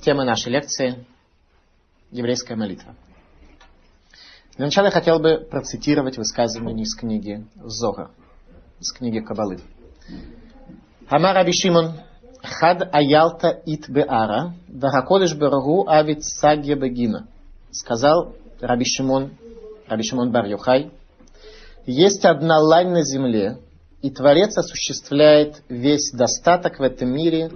[0.00, 1.04] Тема нашей лекции–
[2.10, 2.94] еврейская молитва.
[4.56, 8.10] Для начала я хотел бы процитировать высказывание из книги Зога,
[8.80, 9.60] из книги Кабалы.
[11.08, 12.00] Амар Раби Шимон,
[12.42, 17.28] Хад аялта ит беара, вахакодыш берагу авит сагья бегина.
[17.70, 19.32] Сказал Раби Шимон,
[19.86, 20.92] Раби Шимон бар Йохай,
[21.84, 23.58] есть одна лань на земле,
[24.00, 27.50] и Творец осуществляет весь достаток в этом мире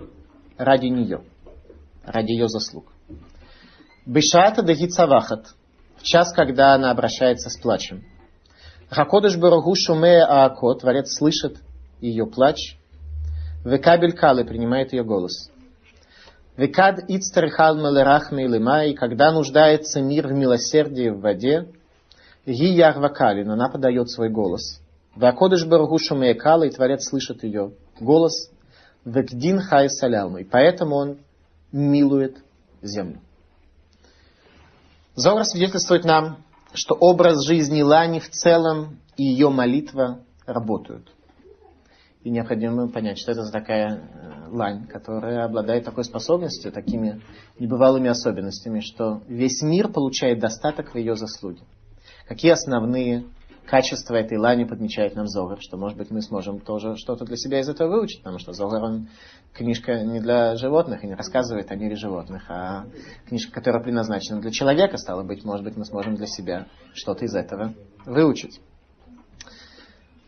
[0.58, 1.22] ради нее,
[2.06, 2.92] ради ее заслуг.
[4.06, 5.54] Бешата дагицавахат,
[5.96, 8.04] в час, когда она обращается с плачем.
[8.90, 11.58] Хакодыш Барагу Шумея Аако, Творец слышит
[12.00, 12.76] ее плач.
[13.64, 15.50] Векабель Калы принимает ее голос.
[16.56, 21.68] Векад Ицтерхал Малерахме Лимай, когда нуждается мир в милосердии в воде,
[22.46, 24.80] Ги Ярвакалин, она подает свой голос.
[25.16, 28.50] Вакодыш Барагу Шумея Калы, и Творец слышит ее голос.
[29.04, 31.18] Векдин Хай Салялму, и поэтому он
[31.74, 32.38] милует
[32.82, 33.20] землю.
[35.16, 36.38] Зора свидетельствует нам,
[36.72, 41.12] что образ жизни Лани в целом и ее молитва работают.
[42.22, 47.20] И необходимо понять, что это за такая э, лань, которая обладает такой способностью, такими
[47.58, 51.62] небывалыми особенностями, что весь мир получает достаток в ее заслуге.
[52.26, 53.24] Какие основные
[53.66, 57.60] качества этой лани подмечает нам Зогар, что, может быть, мы сможем тоже что-то для себя
[57.60, 59.08] из этого выучить, потому что Зогар, он
[59.52, 62.86] книжка не для животных и не рассказывает о мире животных, а
[63.26, 67.34] книжка, которая предназначена для человека, стало быть, может быть, мы сможем для себя что-то из
[67.34, 68.60] этого выучить.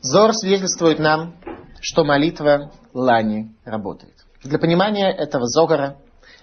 [0.00, 1.34] Зор свидетельствует нам,
[1.80, 4.14] что молитва Лани работает.
[4.42, 5.98] Для понимания этого Зогара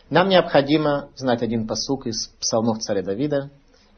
[0.09, 3.49] нам необходимо знать один посук из псалмов царя Давида,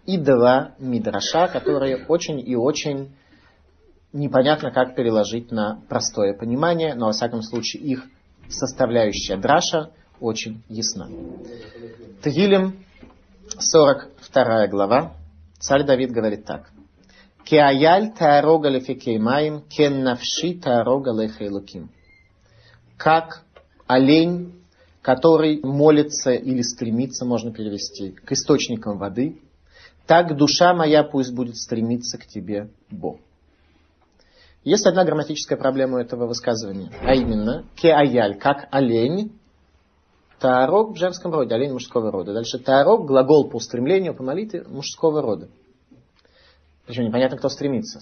[0.05, 3.15] и два мидраша, которые очень и очень
[4.13, 8.05] непонятно, как переложить на простое понимание, но, во всяком случае, их
[8.49, 11.09] составляющая драша очень ясна.
[12.21, 12.83] Тагилем,
[13.59, 15.13] 42 глава,
[15.59, 16.69] царь Давид говорит так.
[17.43, 21.13] Кеаяль таарога лефикеймаим, кен навши таарога.
[22.97, 23.43] Как
[23.85, 24.53] олень,
[25.01, 29.41] который молится или стремится, можно перевести, к источникам воды,
[30.07, 33.19] так душа моя пусть будет стремиться к тебе, Бог.
[34.63, 39.31] Есть одна грамматическая проблема у этого высказывания, а именно кеаяль, как олень,
[40.39, 42.33] таарок в женском роде, олень мужского рода.
[42.33, 45.49] Дальше таарок, глагол по устремлению, по молитве мужского рода.
[46.87, 47.99] Причем непонятно, кто стремится.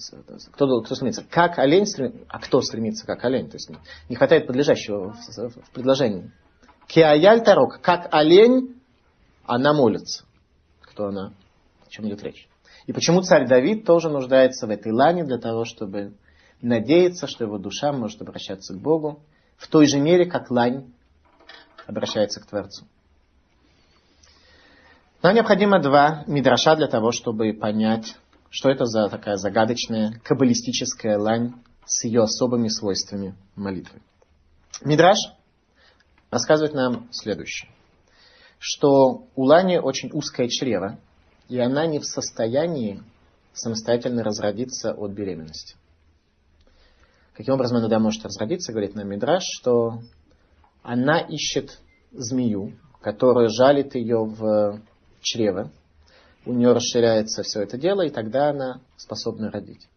[0.52, 1.24] Кто, кто стремится.
[1.28, 3.48] Как олень стремится, а кто стремится, как олень.
[3.48, 3.70] То есть
[4.08, 6.30] не, хватает подлежащего в, в предложении.
[6.86, 8.74] Кеаяль тарок, как олень,
[9.44, 10.24] она молится.
[10.82, 11.32] Кто она?
[11.94, 12.48] Чем идет речь.
[12.86, 16.14] И почему царь Давид тоже нуждается в этой лане для того, чтобы
[16.60, 19.22] надеяться, что его душа может обращаться к Богу
[19.56, 20.92] в той же мере, как лань
[21.86, 22.84] обращается к Творцу.
[25.22, 28.16] Нам необходимо два мидраша для того, чтобы понять,
[28.50, 31.54] что это за такая загадочная каббалистическая лань
[31.86, 34.00] с ее особыми свойствами молитвы.
[34.82, 35.18] Мидраш
[36.30, 37.70] рассказывает нам следующее,
[38.58, 40.98] что у лани очень узкое чрево,
[41.48, 43.02] и она не в состоянии
[43.52, 45.76] самостоятельно разродиться от беременности.
[47.34, 50.00] Каким образом она может разродиться, говорит нам Мидраш, что
[50.82, 51.78] она ищет
[52.12, 54.80] змею, которая жалит ее в
[55.20, 55.70] чрево,
[56.46, 59.88] у нее расширяется все это дело, и тогда она способна родить.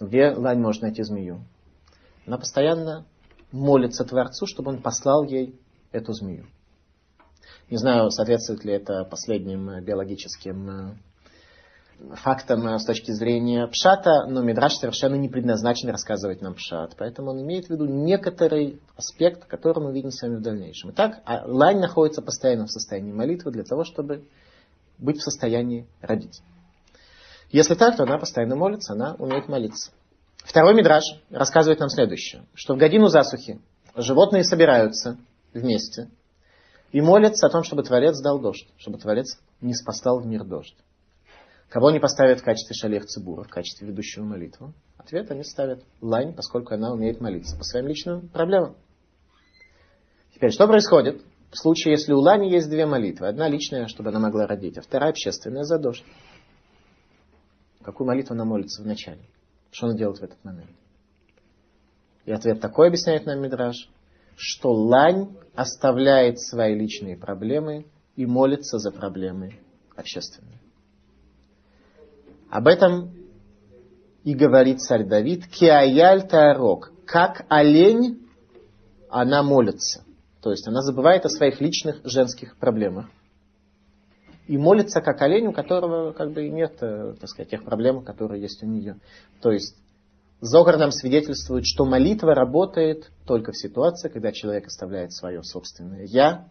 [0.00, 1.40] Где лань может найти змею?
[2.26, 3.06] Она постоянно
[3.52, 5.58] молится Творцу, чтобы он послал ей
[5.92, 6.46] эту змею.
[7.70, 14.24] Не знаю, соответствует ли это последним э, биологическим э, фактам э, с точки зрения пшата,
[14.26, 16.94] но Мидраш совершенно не предназначен рассказывать нам пшат.
[16.96, 20.92] Поэтому он имеет в виду некоторый аспект, который мы увидим с вами в дальнейшем.
[20.92, 24.24] Итак, а лань находится постоянно в состоянии молитвы для того, чтобы
[24.96, 26.40] быть в состоянии родить.
[27.50, 29.92] Если так, то она постоянно молится, она умеет молиться.
[30.38, 33.60] Второй мидраж рассказывает нам следующее, что в годину засухи
[33.94, 35.18] животные собираются
[35.52, 36.08] вместе
[36.92, 40.76] и молятся о том, чтобы Творец дал дождь, чтобы Творец не спасал в мир дождь.
[41.68, 44.72] Кого они поставят в качестве шалех цибура, в качестве ведущего молитву?
[44.96, 48.76] Ответ они ставят лань, поскольку она умеет молиться по своим личным проблемам.
[50.34, 53.26] Теперь, что происходит в случае, если у лани есть две молитвы?
[53.26, 56.04] Одна личная, чтобы она могла родить, а вторая общественная за дождь.
[57.82, 59.22] Какую молитву она молится вначале?
[59.70, 60.70] Что она делает в этот момент?
[62.24, 63.90] И ответ такой объясняет нам Мидраж
[64.38, 69.58] что лань оставляет свои личные проблемы и молится за проблемы
[69.96, 70.60] общественные.
[72.48, 73.12] Об этом
[74.22, 78.28] и говорит царь Давид, Киаяль Таарок, как олень,
[79.10, 80.04] она молится.
[80.40, 83.10] То есть она забывает о своих личных женских проблемах.
[84.46, 88.40] И молится как олень, у которого как бы нет, э, так сказать, тех проблем, которые
[88.40, 88.98] есть у нее.
[89.42, 89.76] То есть
[90.40, 96.48] Зогар нам свидетельствует, что молитва работает только в ситуации, когда человек оставляет свое собственное «я»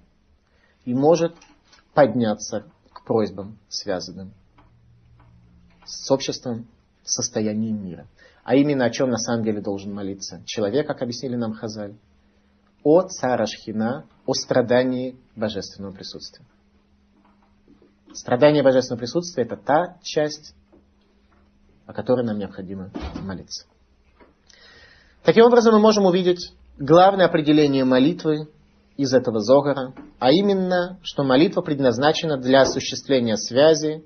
[0.84, 1.36] и может
[1.94, 4.34] подняться к просьбам, связанным
[5.86, 6.68] с обществом,
[7.04, 8.07] состоянием мира.
[8.44, 11.95] А именно о чем на самом деле должен молиться человек, как объяснили нам Хазаль,
[12.84, 16.45] о царашхина, о страдании божественного присутствия.
[18.13, 20.54] Страдание божественного присутствия это та часть,
[21.86, 22.92] о которой нам необходимо
[23.22, 23.66] молиться.
[25.27, 28.47] Таким образом, мы можем увидеть главное определение молитвы
[28.95, 34.06] из этого Зогара, а именно, что молитва предназначена для осуществления связи,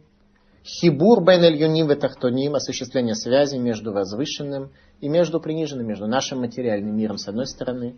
[0.65, 7.19] хибур бен эль ветахтоним, осуществление связи между возвышенным и между приниженным, между нашим материальным миром
[7.19, 7.97] с одной стороны,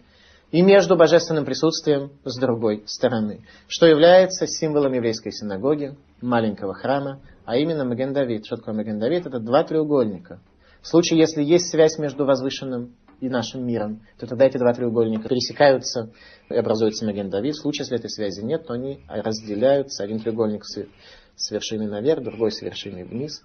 [0.52, 7.56] и между божественным присутствием с другой стороны, что является символом еврейской синагоги, маленького храма, а
[7.56, 8.46] именно Маген Давид.
[8.46, 9.26] Что такое Маген Давид?
[9.26, 10.42] Это два треугольника.
[10.82, 12.92] В случае, если есть связь между возвышенным
[13.24, 16.12] и нашим миром, то тогда эти два треугольника пересекаются
[16.50, 17.56] и образуется Маген Давид.
[17.56, 20.04] В случае, если этой связи нет, то они разделяются.
[20.04, 23.42] Один треугольник с, вершины наверх, другой с вершины вниз.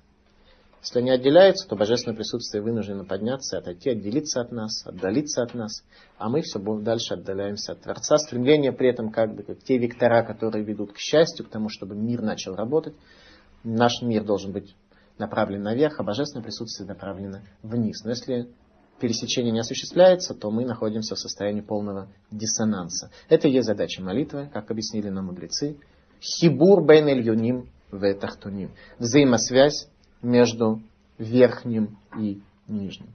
[0.80, 5.84] Если они отделяются, то божественное присутствие вынуждено подняться, отойти, отделиться от нас, отдалиться от нас,
[6.16, 8.18] а мы все дальше отдаляемся от Творца.
[8.18, 11.94] Стремление при этом как бы как те вектора, которые ведут к счастью, к тому, чтобы
[11.94, 12.94] мир начал работать.
[13.62, 14.74] Наш мир должен быть
[15.18, 18.02] направлен наверх, а божественное присутствие направлено вниз.
[18.02, 18.48] Но если
[18.98, 23.10] пересечение не осуществляется, то мы находимся в состоянии полного диссонанса.
[23.28, 25.76] Это и есть задача молитвы, как объяснили нам мудрецы.
[26.20, 28.72] Хибур бен эль в тахтуним.
[28.98, 29.88] Взаимосвязь
[30.22, 30.82] между
[31.18, 33.14] верхним и нижним.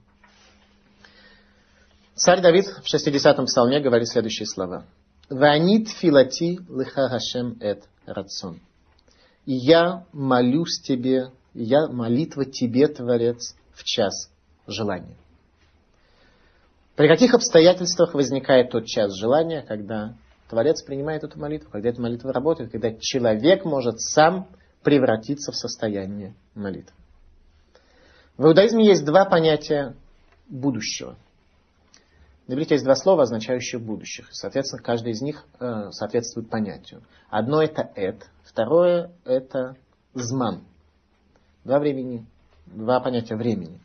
[2.14, 4.84] Царь Давид в 60-м псалме говорит следующие слова.
[5.28, 8.60] «Ванит филати лиха хашем эт рацион».
[9.46, 14.30] «И я молюсь тебе, я молитва тебе, Творец, в час
[14.66, 15.16] желания».
[16.96, 20.14] При каких обстоятельствах возникает тот час желания, когда
[20.48, 24.48] Творец принимает эту молитву, когда эта молитва работает, когда человек может сам
[24.82, 26.94] превратиться в состояние молитвы.
[28.36, 29.94] В иудаизме есть два понятия
[30.48, 31.16] будущего.
[32.46, 34.28] На есть два слова, означающие будущих.
[34.32, 37.02] Соответственно, каждый из них э, соответствует понятию.
[37.30, 39.76] Одно это эт, второе это
[40.12, 40.64] зман.
[41.64, 42.26] Два времени,
[42.66, 43.80] два понятия времени.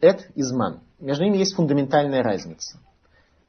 [0.00, 0.80] Эт и зман.
[1.02, 2.78] Между ними есть фундаментальная разница.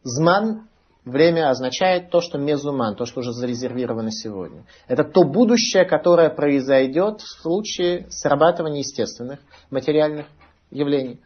[0.01, 0.67] Зман
[1.05, 4.65] время означает то, что мезуман, то, что уже зарезервировано сегодня.
[4.87, 9.39] Это то будущее, которое произойдет в случае срабатывания естественных
[9.69, 10.25] материальных
[10.71, 11.21] явлений.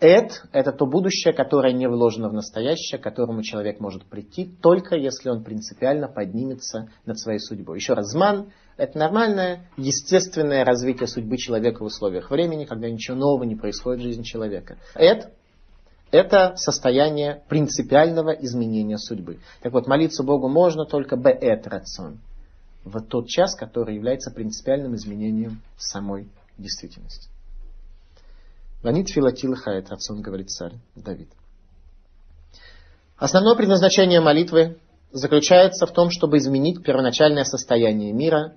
[0.00, 4.96] Эд– это то будущее, которое не вложено в настоящее, к которому человек может прийти, только
[4.96, 7.78] если он принципиально поднимется над своей судьбой.
[7.78, 13.44] Еще раз, зман– это нормальное, естественное развитие судьбы человека в условиях времени, когда ничего нового
[13.44, 14.78] не происходит в жизни человека.
[14.94, 15.32] Эд–
[16.10, 19.38] это состояние принципиального изменения судьбы.
[19.62, 22.18] Так вот, молиться Богу можно только беэт рацион,
[22.84, 27.28] в тот час, который является принципиальным изменением самой действительности.
[28.84, 31.30] Ванит филатилха, это отцом говорит царь Давид.
[33.16, 34.76] Основное предназначение молитвы
[35.10, 38.56] заключается в том, чтобы изменить первоначальное состояние мира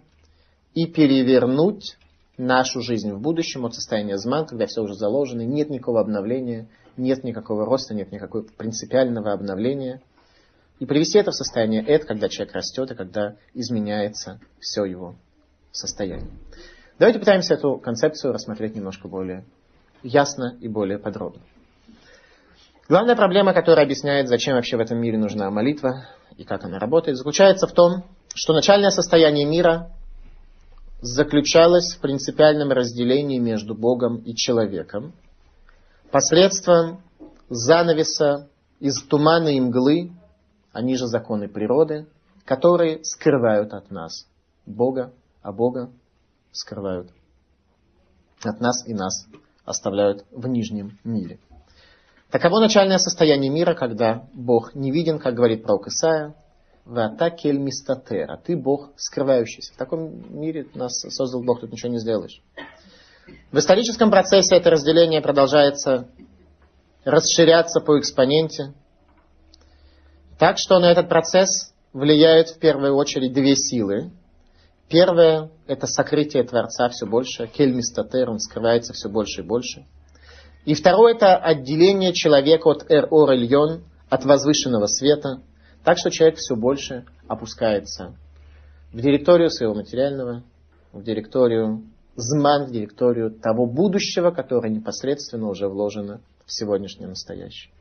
[0.73, 1.97] и перевернуть
[2.37, 6.67] нашу жизнь в будущем от состояния зман, когда все уже заложено, нет никакого обновления,
[6.97, 10.01] нет никакого роста, нет никакого принципиального обновления.
[10.79, 15.15] И привести это в состояние эд, когда человек растет и когда изменяется все его
[15.71, 16.31] состояние.
[16.99, 19.45] Давайте пытаемся эту концепцию рассмотреть немножко более
[20.03, 21.41] ясно и более подробно.
[22.89, 27.17] Главная проблема, которая объясняет, зачем вообще в этом мире нужна молитва и как она работает,
[27.17, 29.91] заключается в том, что начальное состояние мира
[31.01, 35.13] заключалось в принципиальном разделении между Богом и человеком
[36.11, 37.01] посредством
[37.49, 38.49] занавеса
[38.79, 40.11] из тумана и мглы,
[40.71, 42.07] они же законы природы,
[42.45, 44.27] которые скрывают от нас
[44.65, 45.91] Бога, а Бога
[46.51, 47.09] скрывают
[48.43, 49.25] от нас и нас
[49.67, 51.39] оставляют в нижнем мире.
[52.31, 56.35] Таково начальное состояние мира, когда Бог не виден, как говорит пророк Исаия,
[56.85, 58.37] Ватакель мистатера.
[58.43, 59.73] Ты Бог скрывающийся.
[59.73, 62.41] В таком мире нас создал Бог, тут ничего не сделаешь.
[63.51, 66.07] В историческом процессе это разделение продолжается
[67.03, 68.73] расширяться по экспоненте.
[70.39, 74.11] Так что на этот процесс влияют в первую очередь две силы.
[74.89, 77.47] Первое– это сокрытие Творца все больше.
[77.47, 79.85] Кельмистатер, он скрывается все больше и больше.
[80.65, 83.31] И второе– это отделение человека от эр ор
[84.09, 85.41] от возвышенного света.
[85.83, 88.15] Так что человек все больше опускается
[88.93, 90.43] в директорию своего материального,
[90.93, 91.83] в директорию
[92.15, 97.71] зман, в директорию того будущего, которое непосредственно уже вложено в сегодняшнее настоящее.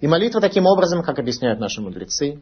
[0.00, 2.40] И молитва таким образом, как объясняют наши мудрецы,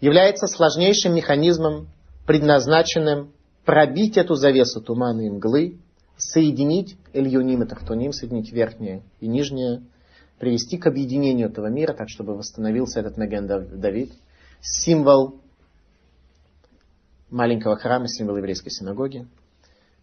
[0.00, 1.88] является сложнейшим механизмом,
[2.26, 3.32] предназначенным
[3.64, 5.78] пробить эту завесу тумана и мглы,
[6.16, 9.82] соединить Эльюним и Тахтуним, соединить верхнее и нижнее,
[10.38, 14.12] привести к объединению этого мира, так чтобы восстановился этот Маген Давид,
[14.60, 15.40] символ
[17.30, 19.26] маленького храма, символ еврейской синагоги,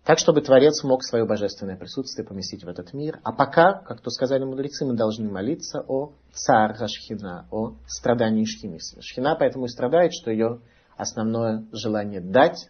[0.04, 3.20] так, чтобы Творец мог свое божественное присутствие поместить в этот мир.
[3.24, 8.80] А пока, как то сказали мудрецы, мы должны молиться о цар Шхина, о страдании Шхины.
[9.02, 10.62] Шхина поэтому и страдает, что ее
[11.00, 12.70] основное желание дать,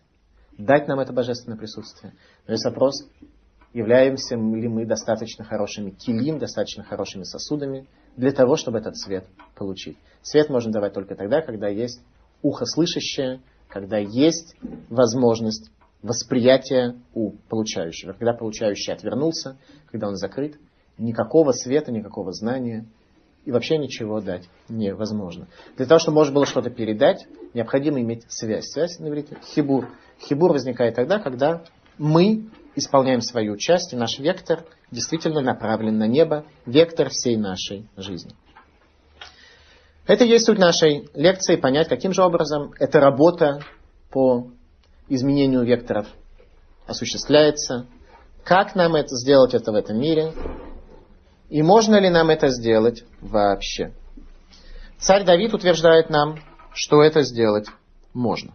[0.55, 2.13] дать нам это божественное присутствие.
[2.45, 3.09] Но есть вопрос,
[3.73, 9.97] являемся ли мы достаточно хорошими килим, достаточно хорошими сосудами для того, чтобы этот свет получить.
[10.21, 12.01] Свет можно давать только тогда, когда есть
[12.43, 14.55] ухо слышащее, когда есть
[14.89, 15.71] возможность
[16.03, 18.13] восприятия у получающего.
[18.13, 19.57] Когда получающий отвернулся,
[19.87, 20.55] когда он закрыт,
[20.99, 22.85] никакого света, никакого знания
[23.45, 25.47] и вообще ничего дать невозможно.
[25.77, 28.71] Для того, чтобы можно было что-то передать, необходимо иметь связь.
[28.71, 29.89] Связь на иврите хибур.
[30.21, 31.63] Хибур возникает тогда, когда
[31.97, 38.33] мы исполняем свою часть, и наш вектор действительно направлен на небо, вектор всей нашей жизни.
[40.07, 43.61] Это и есть суть нашей лекции, понять, каким же образом эта работа
[44.09, 44.47] по
[45.07, 46.07] изменению векторов
[46.87, 47.85] осуществляется,
[48.43, 50.33] как нам это сделать это в этом мире,
[51.49, 53.91] и можно ли нам это сделать вообще.
[54.99, 56.39] Царь Давид утверждает нам,
[56.73, 57.67] что это сделать
[58.13, 58.53] можно.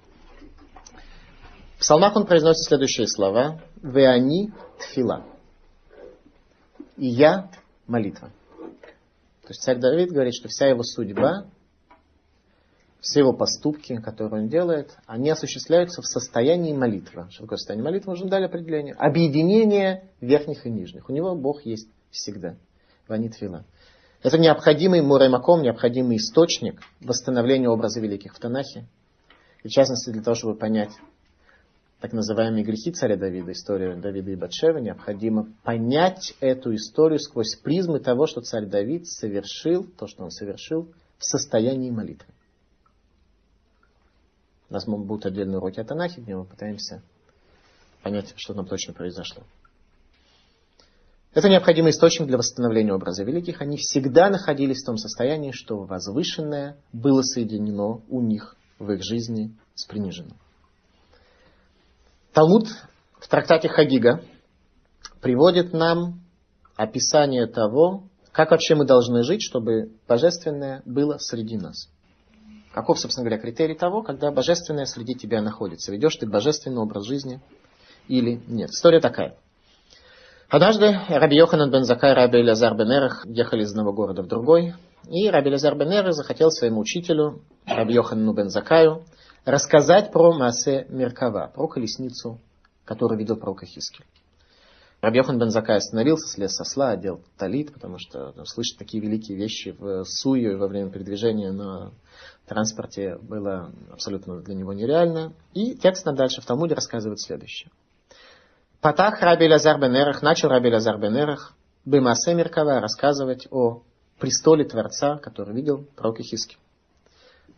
[1.77, 3.61] В псалмах он произносит следующие слова.
[3.83, 5.25] «Веани тфила».
[6.97, 7.51] И я
[7.87, 8.31] молитва.
[8.59, 11.47] То есть царь Давид говорит, что вся его судьба,
[13.01, 17.27] все его поступки, которые он делает, они осуществляются в состоянии молитвы.
[17.31, 18.13] Что такое состояние молитвы?
[18.13, 18.95] Мы уже дали определение.
[18.95, 21.11] Объединение верхних и нижних.
[21.11, 22.57] У него Бог есть всегда.
[23.09, 23.65] Ванитвила.
[24.23, 28.87] Это необходимый мураймаком, необходимый источник восстановления образа великих в Танахе.
[29.63, 30.93] И в частности, для того, чтобы понять
[32.01, 37.99] так называемые грехи царя Давида, историю Давида и Батшева, необходимо понять эту историю сквозь призмы
[37.99, 42.29] того, что царь Давид совершил, то, что он совершил в состоянии молитвы.
[44.69, 47.03] У нас будут отдельные уроки о Танахе, где мы пытаемся
[48.03, 49.43] понять, что там точно произошло.
[51.35, 53.61] Это необходимый источник для восстановления образа великих.
[53.61, 59.53] Они всегда находились в том состоянии, что возвышенное было соединено у них в их жизни
[59.75, 60.37] с приниженным.
[62.33, 62.69] Талмуд
[63.19, 64.23] в трактате Хагига
[65.21, 66.21] приводит нам
[66.77, 71.89] описание того, как вообще мы должны жить, чтобы божественное было среди нас.
[72.73, 75.93] Каков, собственно говоря, критерий того, когда божественное среди тебя находится?
[75.93, 77.41] Ведешь ты божественный образ жизни
[78.07, 78.71] или нет?
[78.71, 79.37] История такая.
[80.55, 84.29] Однажды Раби Йоханан бен Закай и Раби Элязар бен Эрах ехали из одного города в
[84.29, 84.75] другой,
[85.09, 89.03] и Раби Элязар бен Эрах захотел своему учителю, Раби Йоханану бен Закаю,
[89.45, 92.39] рассказать про Масе Меркава, про колесницу,
[92.85, 94.05] которую видел пророк Хискель.
[95.01, 99.37] Рабьехан бен Закай остановился, слез со сла, одел талит, потому что ну, слышать такие великие
[99.37, 101.91] вещи в сую во время передвижения на
[102.47, 105.33] транспорте было абсолютно для него нереально.
[105.53, 107.73] И текст на дальше в Талмуде рассказывает следующее.
[108.85, 111.55] Патах Раби Лазар Бенерах, начал Раби Лазар Бенерах
[111.87, 113.81] Бемасе Меркава рассказывать о
[114.19, 116.59] престоле Творца, который видел пророк Хискель.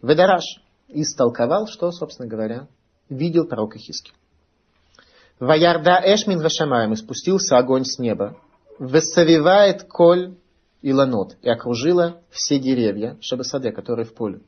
[0.02, 0.44] Ведараш,
[0.86, 2.68] истолковал, что, собственно говоря,
[3.08, 4.14] видел пророк Ихискель.
[5.40, 8.36] Ваярда Эшмин Вашамаем, и спустился огонь с неба.
[8.78, 10.36] Высовивает коль
[10.84, 14.42] ланот, и окружила все деревья, сады, которые в поле.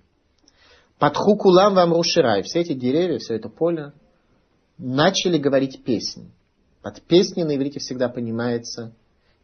[1.01, 2.45] Подху кулам вам руширай.
[2.45, 3.95] Все эти деревья, все это поле
[4.79, 6.31] начали говорить песни.
[6.83, 8.93] Под песней на иврите всегда понимается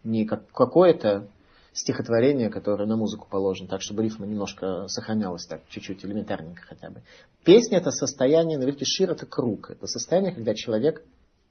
[0.05, 1.29] не как какое-то
[1.73, 7.03] стихотворение, которое на музыку положено, так чтобы рифма немножко сохранялась так, чуть-чуть, элементарненько хотя бы.
[7.45, 9.71] Песня это состояние, наверное, шир это круг.
[9.71, 11.03] Это состояние, когда человек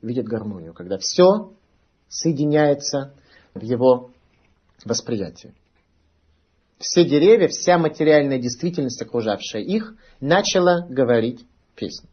[0.01, 1.51] видит гармонию, когда все
[2.07, 3.13] соединяется
[3.53, 4.11] в его
[4.85, 5.53] восприятии.
[6.77, 12.09] Все деревья, вся материальная действительность, окружавшая их, начала говорить песню.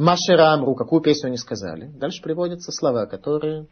[0.00, 1.90] Машера Амру, какую песню они сказали.
[1.94, 3.66] Дальше приводятся слова, которые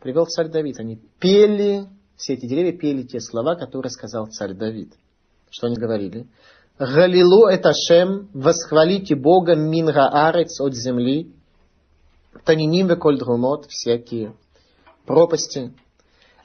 [0.00, 0.78] привел царь Давид.
[0.78, 4.92] Они пели все эти деревья пели те слова, которые сказал царь Давид.
[5.50, 6.28] Что они говорили?
[6.78, 11.32] Галилу это Шем, восхвалите Бога Минга Арец от земли,
[12.44, 14.34] Таниним веколь друмот, всякие
[15.06, 15.72] пропасти.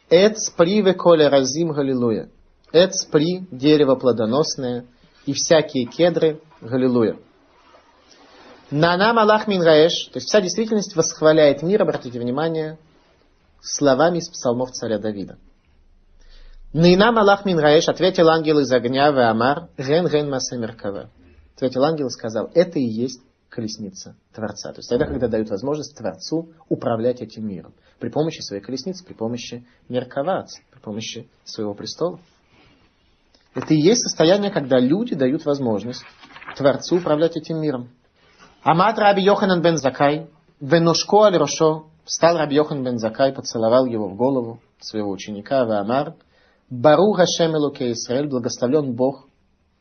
[0.10, 2.30] Эц при веколе разим галилуя.
[2.72, 4.86] עץ פרי, дерево плодоносное,
[5.26, 6.42] и всякие кедры.
[6.62, 7.18] Галилуя.
[8.72, 12.78] נענה מלאך מן האש, то есть вся действительность восхваляет мир, обратите внимание,
[13.62, 15.38] словами из псалмов царя Давида.
[16.74, 21.10] נענה מלאך מן האש, ответил ангел из огня, אמר, הן הן מעשה מרכבה.
[21.56, 24.72] Ответил ангел и сказал, это и есть колесница Творца.
[24.72, 27.74] То есть тогда, когда дают возможность Творцу управлять этим миром.
[28.00, 32.20] При помощи своей колесницы, при помощи Мерковац, при помощи своего престола.
[33.56, 36.04] Это и есть состояние, когда люди дают возможность
[36.56, 37.90] Творцу управлять этим миром.
[38.64, 40.28] Амат Раби Йоханан бен Закай,
[40.60, 46.16] венушко аль рошо, встал Раби Йохан бен Закай, поцеловал его в голову своего ученика, Амар,
[46.70, 49.28] Бару Хашем Элуке Исраэль, благословлен Бог,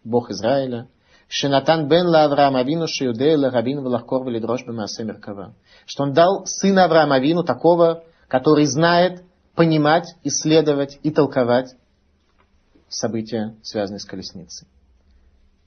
[0.05, 0.89] Бог Израиля,
[1.29, 5.55] Шенатан бен ла Авраам Авину Шиюдея Рабин Валахкор Велидрош Бемаасе Меркава.
[5.85, 9.23] Что он дал сына Авраама Авину, такого, который знает
[9.55, 11.75] понимать, исследовать и толковать
[12.89, 14.67] события, связанные с колесницей.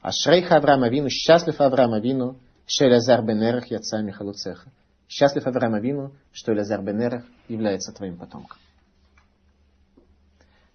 [0.02, 2.38] А Шрейха Авраама Авину, счастлив Авраама Авину,
[2.74, 4.72] Шелязар Бенерах Яца Михалуцеха.
[5.10, 8.58] Счастлив Авраам Авину, что Элязар Бенерах является твоим потомком.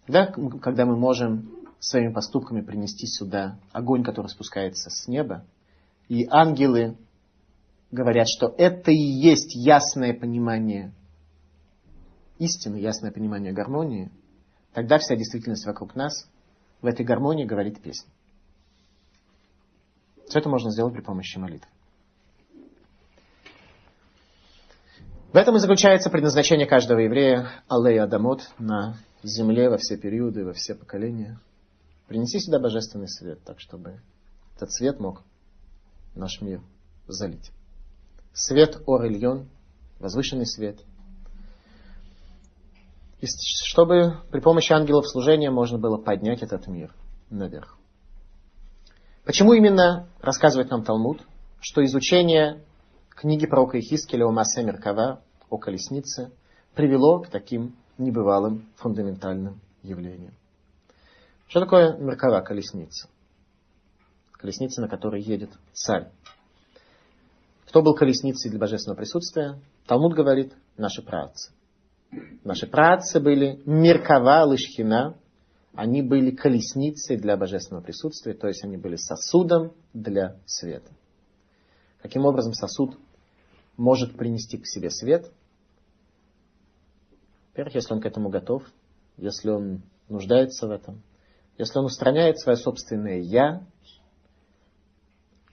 [0.06, 0.26] Да,
[0.60, 1.50] когда мы можем
[1.80, 5.46] своими поступками принести сюда огонь, который спускается с неба,
[6.08, 6.98] и ангелы
[7.90, 10.92] говорят, что это и есть ясное понимание
[12.38, 14.10] истины, ясное понимание гармонии,
[14.74, 16.28] тогда вся действительность вокруг нас
[16.82, 18.10] в этой гармонии говорит песня.
[20.28, 21.70] Все это можно сделать при помощи молитвы.
[25.32, 30.52] В этом и заключается предназначение каждого еврея Аллея Адамот на земле во все периоды, во
[30.52, 31.38] все поколения.
[32.06, 34.00] Принеси сюда божественный свет, так чтобы
[34.54, 35.22] этот свет мог
[36.14, 36.62] наш мир
[37.08, 37.50] залить.
[38.32, 39.48] Свет Ор Ильон,
[39.98, 40.78] возвышенный свет.
[43.20, 46.94] И чтобы при помощи ангелов служения можно было поднять этот мир
[47.30, 47.76] наверх.
[49.24, 51.20] Почему именно рассказывает нам Талмуд,
[51.60, 52.62] что изучение
[53.10, 55.22] книги пророка Ихискеля о Масе Меркава
[55.56, 56.30] о колеснице
[56.74, 60.34] привело к таким небывалым фундаментальным явлениям.
[61.48, 63.08] Что такое меркава колесница?
[64.32, 66.10] Колесница, на которой едет царь.
[67.68, 69.58] Кто был колесницей для божественного присутствия?
[69.86, 71.52] Талмуд говорит, наши праотцы.
[72.44, 75.16] Наши праотцы были меркава лышхина,
[75.74, 80.90] они были колесницей для божественного присутствия, то есть они были сосудом для света.
[82.00, 82.98] Каким образом сосуд
[83.76, 85.30] может принести к себе свет?
[87.56, 88.64] Во-первых, если он к этому готов,
[89.16, 91.02] если он нуждается в этом,
[91.56, 93.62] если он устраняет свое собственное «я»,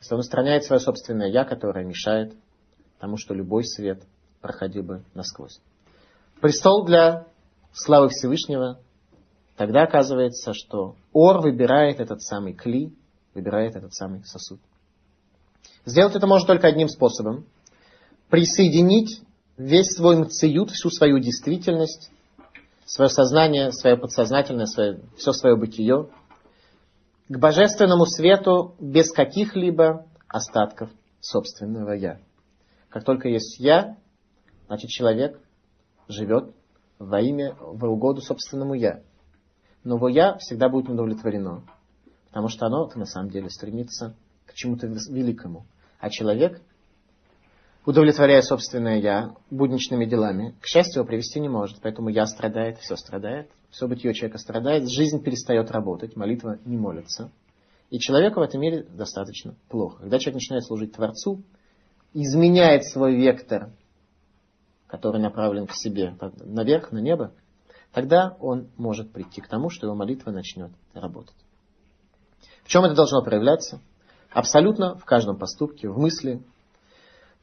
[0.02, 2.34] если он устраняет свое собственное «я», которое мешает
[3.00, 4.04] тому, что любой свет
[4.42, 5.62] проходил бы насквозь.
[6.42, 7.26] Престол для
[7.72, 8.82] славы Всевышнего,
[9.56, 12.94] тогда оказывается, что Ор выбирает этот самый кли,
[13.34, 14.60] выбирает этот самый сосуд.
[15.86, 17.46] Сделать это можно только одним способом.
[18.28, 19.22] Присоединить
[19.58, 22.12] весь свой мциют, всю свою действительность,
[22.86, 26.10] свое сознание, свое подсознательное, свое, все свое бытие
[27.30, 30.90] к божественному свету без каких-либо остатков
[31.20, 32.20] собственного «я».
[32.90, 33.98] Как только есть «я»,
[34.68, 35.40] значит человек
[36.08, 36.54] живет
[37.00, 39.02] во имя, в угоду собственному «я».
[39.84, 41.64] Но его «я» всегда будет удовлетворено,
[42.28, 45.66] потому что оно на самом деле стремится к чему-то великому.
[46.00, 46.62] А человек
[47.86, 51.80] удовлетворяя собственное «я» будничными делами, к счастью, его привести не может.
[51.82, 57.32] Поэтому «я» страдает, все страдает, все бытие человека страдает, жизнь перестает работать, молитва не молится.
[57.90, 60.02] И человеку в этом мире достаточно плохо.
[60.02, 61.44] Когда человек начинает служить Творцу,
[62.14, 63.72] изменяет свой вектор,
[64.88, 67.34] который направлен к себе, наверх, на небо,
[67.92, 71.36] тогда он может прийти к тому, что его молитва начнет работать.
[72.64, 73.82] В чем это должно проявляться?
[74.32, 76.42] Абсолютно в каждом поступке, в мысли,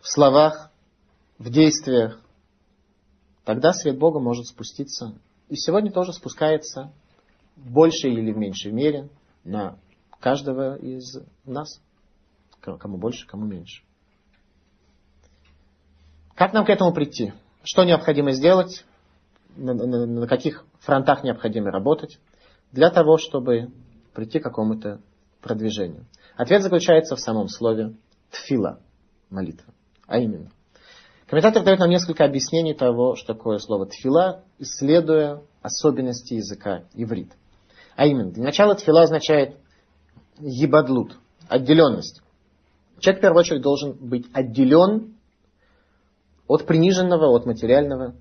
[0.00, 0.70] в словах,
[1.38, 2.20] в действиях,
[3.44, 5.14] тогда свет Бога может спуститься.
[5.48, 6.92] И сегодня тоже спускается
[7.56, 9.08] в большей или в меньшей мере
[9.44, 9.78] на
[10.20, 11.80] каждого из нас.
[12.60, 13.82] Кому больше, кому меньше.
[16.34, 17.32] Как нам к этому прийти?
[17.62, 18.84] Что необходимо сделать?
[19.56, 22.18] На, на, каких фронтах необходимо работать
[22.70, 23.72] для того, чтобы
[24.14, 25.00] прийти к какому-то
[25.42, 26.06] продвижению?
[26.36, 27.94] Ответ заключается в самом слове
[28.30, 28.80] тфила,
[29.28, 29.74] молитва.
[30.10, 30.50] А именно,
[31.28, 37.30] комментатор дает нам несколько объяснений того, что такое слово тфила, исследуя особенности языка иврит.
[37.94, 39.54] А именно, для начала тфила означает
[40.40, 41.16] ебадлут,
[41.48, 42.22] отделенность.
[42.98, 45.14] Человек в первую очередь должен быть отделен
[46.48, 48.16] от приниженного, от материального,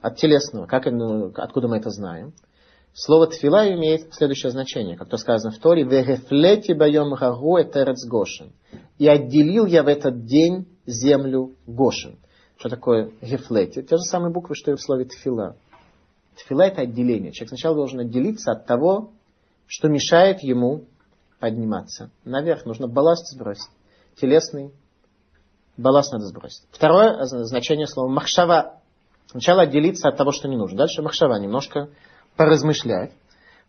[0.00, 0.66] от телесного.
[0.66, 2.32] Как, откуда мы это знаем?
[2.92, 8.52] Слово тфила имеет следующее значение, как то сказано в Торе, «Вегефлети байом гагу этерец гошин».
[8.98, 12.18] И отделил я в этот день землю Гошин.
[12.56, 13.82] Что такое гефлети?
[13.82, 15.56] Те же самые буквы, что и в слове тфила.
[16.36, 17.32] Тфила это отделение.
[17.32, 19.10] Человек сначала должен отделиться от того,
[19.66, 20.84] что мешает ему
[21.38, 22.10] подниматься.
[22.24, 23.70] Наверх нужно балласт сбросить.
[24.20, 24.72] Телесный
[25.76, 26.64] балласт надо сбросить.
[26.72, 28.80] Второе значение слова махшава.
[29.26, 30.78] Сначала отделиться от того, что не нужно.
[30.78, 31.38] Дальше махшава.
[31.38, 31.90] Немножко
[32.36, 33.12] поразмышлять,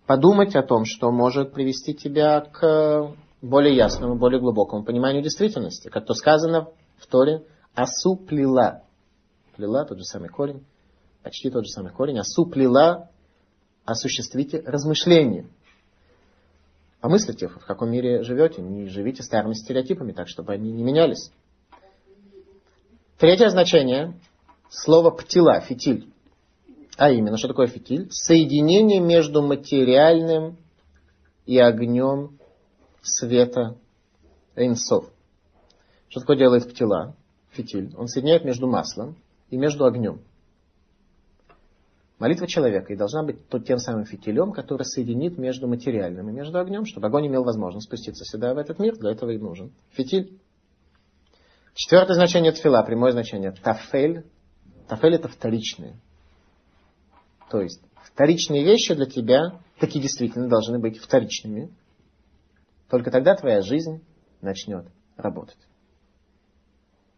[0.08, 5.90] подумать о том, что может привести тебя к более ясному, более глубокому пониманию действительности.
[5.90, 6.70] Как то сказано
[7.00, 8.84] в Торе, асу плела.
[9.56, 10.66] Плела, тот же самый корень,
[11.24, 12.20] почти тот же самый корень.
[12.20, 13.10] Асу плела,
[13.86, 15.48] осуществите размышления.
[17.02, 21.32] Помыслите, в каком мире живете, не живите старыми стереотипами, так чтобы они не менялись.
[23.18, 24.14] Третье значение
[24.70, 26.12] слова птила, фитиль.
[26.98, 28.10] А именно, что такое фитиль?
[28.12, 30.58] Соединение между материальным
[31.46, 32.38] и огнем
[33.02, 33.78] света
[34.56, 35.06] Эйнсов.
[36.10, 37.16] Что такое делает птила,
[37.52, 37.94] фитиль?
[37.98, 39.16] Он соединяет между маслом
[39.50, 40.22] и между огнем.
[42.18, 46.60] Молитва человека и должна быть тот тем самым фитилем, который соединит между материальным и между
[46.60, 48.98] огнем, чтобы огонь имел возможность спуститься сюда, в этот мир.
[48.98, 50.38] Для этого и нужен фитиль.
[51.76, 53.52] Четвертое значение тфила, прямое значение.
[53.52, 54.26] Тафель.
[54.90, 55.96] Тафель это вторичное.
[57.50, 61.70] То есть вторичные вещи для тебя такие действительно должны быть вторичными.
[62.90, 64.04] Только тогда твоя жизнь
[64.42, 65.58] начнет работать.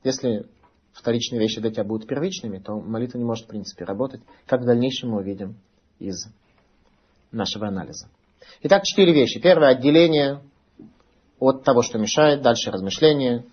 [0.04, 0.46] Если
[0.94, 4.66] вторичные вещи для тебя будут первичными, то молитва не может в принципе работать, как в
[4.66, 5.56] дальнейшем мы увидим
[6.00, 6.28] из
[7.32, 8.10] нашего анализа.
[8.64, 9.40] Итак, четыре вещи.
[9.40, 10.42] Первое– отделение
[11.40, 12.42] от того, что мешает.
[12.42, 13.46] Дальше– размышление.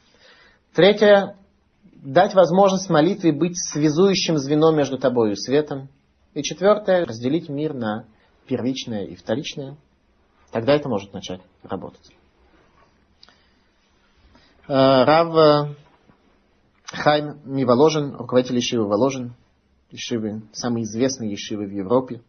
[0.75, 1.37] Третье–
[2.03, 5.89] дать возможность молитве быть связующим звеном между тобой и светом.
[6.35, 8.05] И четвертое, разделить мир на
[8.47, 9.77] первичное и вторичное.
[10.51, 12.11] Тогда это может начать работать.
[14.67, 15.77] Э, Рав
[16.91, 19.35] Хайм Миволожен, руководитель Ешивы Воложен,
[19.91, 22.23] Ешивы, самый известный Ешивы в Европе,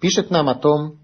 [0.00, 0.98] пишет нам о том,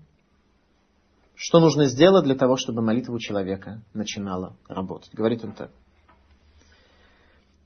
[1.34, 5.10] что нужно сделать для того, чтобы молитва у человека начинала работать.
[5.12, 5.70] Говорит он так.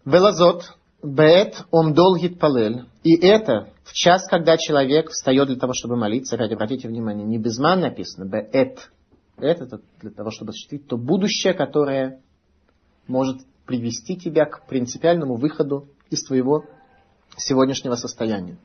[0.05, 2.87] Велазот Бет омдол гитпалель.
[3.03, 7.37] И это в час, когда человек встает для того, чтобы молиться, ради, обратите внимание, не
[7.37, 8.91] безман написано, бет.
[9.37, 12.23] Это для того, чтобы осуществить то будущее, которое
[13.07, 16.65] может привести тебя к принципиальному выходу из твоего
[17.37, 18.59] сегодняшнего состояния.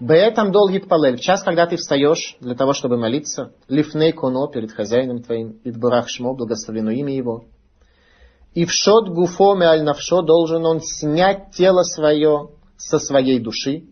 [0.00, 1.16] Беэтам долгий палель.
[1.16, 6.08] В час, когда ты встаешь для того, чтобы молиться, лифней коно перед хозяином твоим, идбурах
[6.08, 7.44] шмо, благословено имя его,
[8.54, 13.84] и в шот гуфо аль навшо должен он снять тело свое со своей души.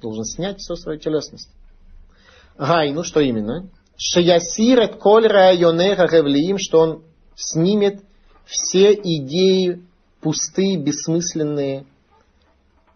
[0.00, 1.50] Должен снять всю свою телесность.
[2.58, 3.68] Гай, ну что именно?
[3.98, 7.04] Шаясирет коль районеха ревлиим, что он
[7.34, 8.02] снимет
[8.46, 9.82] все идеи
[10.20, 11.84] пустые, бессмысленные,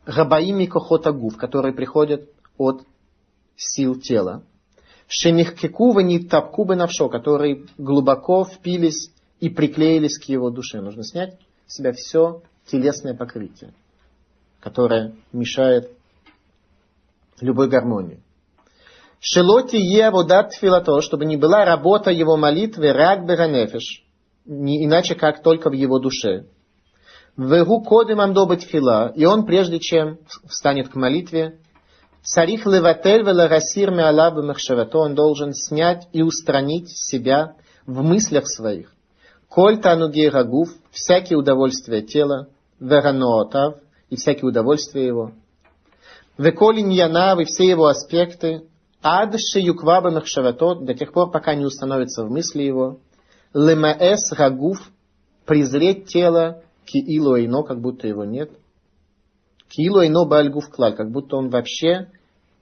[0.07, 2.83] габаими кохотагув, которые приходят от
[3.57, 4.43] сил тела.
[5.09, 9.11] Шемихкекува не тапкубы навшо, которые глубоко впились
[9.41, 10.81] и приклеились к его душе.
[10.81, 11.37] Нужно снять
[11.67, 13.75] с себя все телесное покрытие,
[14.61, 15.91] которое мешает
[17.41, 18.23] любой гармонии.
[19.19, 24.05] Шелоти е водат филато, чтобы не была работа его молитвы рак беранефиш,
[24.45, 26.47] не иначе как только в его душе.
[27.37, 31.59] Вегу кодем амдобать фила, и он прежде чем встанет к молитве,
[32.23, 37.55] царих леватель веларасир меалабы махшавато, он должен снять и устранить себя
[37.87, 38.93] в мыслях своих
[39.51, 42.49] Коль танугей рагув, всякие удовольствия тела,
[42.79, 45.33] вераноотав, и всякие удовольствия его.
[46.39, 48.63] Веколин янав, и все его аспекты,
[49.03, 52.99] ад шеюкваба махшаватот, до тех пор, пока не установится в мысли его,
[53.55, 54.79] лемаэс рагув,
[55.47, 58.51] презреть тело, киилу ино, как будто его нет,
[59.69, 62.11] киилу ино бальгув клаль, как будто он вообще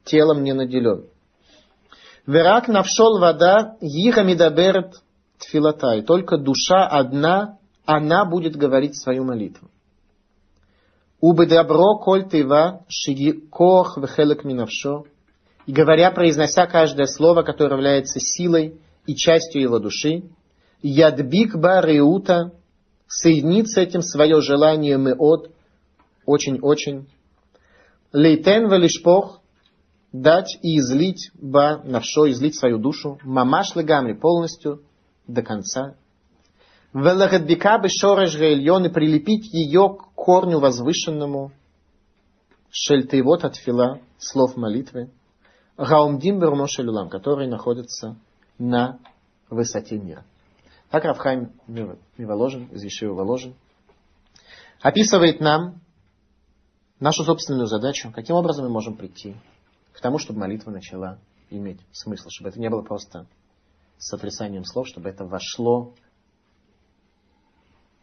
[0.05, 1.05] телом не наделен.
[2.27, 4.94] Верак навшол вода, иха мидаберет
[5.38, 9.70] тфилата, только душа одна, она будет говорить свою молитву.
[11.20, 15.05] Убы добро коль тыва шиги кох вехелек минавшо.
[15.66, 20.22] И говоря, произнося каждое слово, которое является силой и частью его души,
[20.82, 22.52] ядбик ба реута,
[23.06, 25.50] соединит с этим свое желание от,
[26.26, 27.08] очень-очень.
[28.12, 29.40] Лейтен велишпох,
[30.12, 34.82] дать и излить ба навшо, излить свою душу, мамаш легамри, полностью,
[35.26, 35.94] до конца.
[36.94, 41.52] Велахадбика бешореш гейльон и прилепить ее к корню возвышенному.
[42.70, 45.10] Шельтейвот от фила, слов молитвы.
[45.76, 48.16] Гаумдим Бермошелюлам, который находится
[48.58, 48.98] на
[49.48, 50.24] высоте мира.
[50.90, 53.55] Так Рафхайм Миволожен, из Ешива Воложен,
[54.81, 55.81] описывает нам
[56.98, 59.37] нашу собственную задачу, каким образом мы можем прийти
[59.92, 61.18] к тому, чтобы молитва начала
[61.51, 63.27] иметь смысл, чтобы это не было просто
[63.98, 65.92] сотрясанием слов, чтобы это вошло,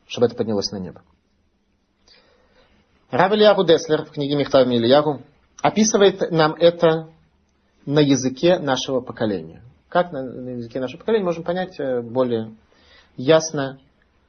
[0.06, 1.02] чтобы это поднялось на небо.
[3.10, 5.24] Рав Ильягу Деслер в книге Михтав Ильягу
[5.62, 7.10] описывает нам это
[7.86, 9.64] на языке нашего поколения.
[9.90, 12.56] Как на, на языке нашего поколения можем понять э, более
[13.18, 13.80] ясно,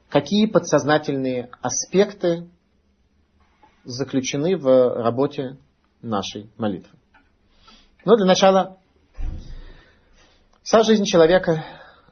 [0.09, 2.49] какие подсознательные аспекты
[3.85, 5.57] заключены в работе
[6.03, 6.97] нашей молитвы.
[8.05, 8.79] Но для начала
[10.63, 11.65] вся жизнь человека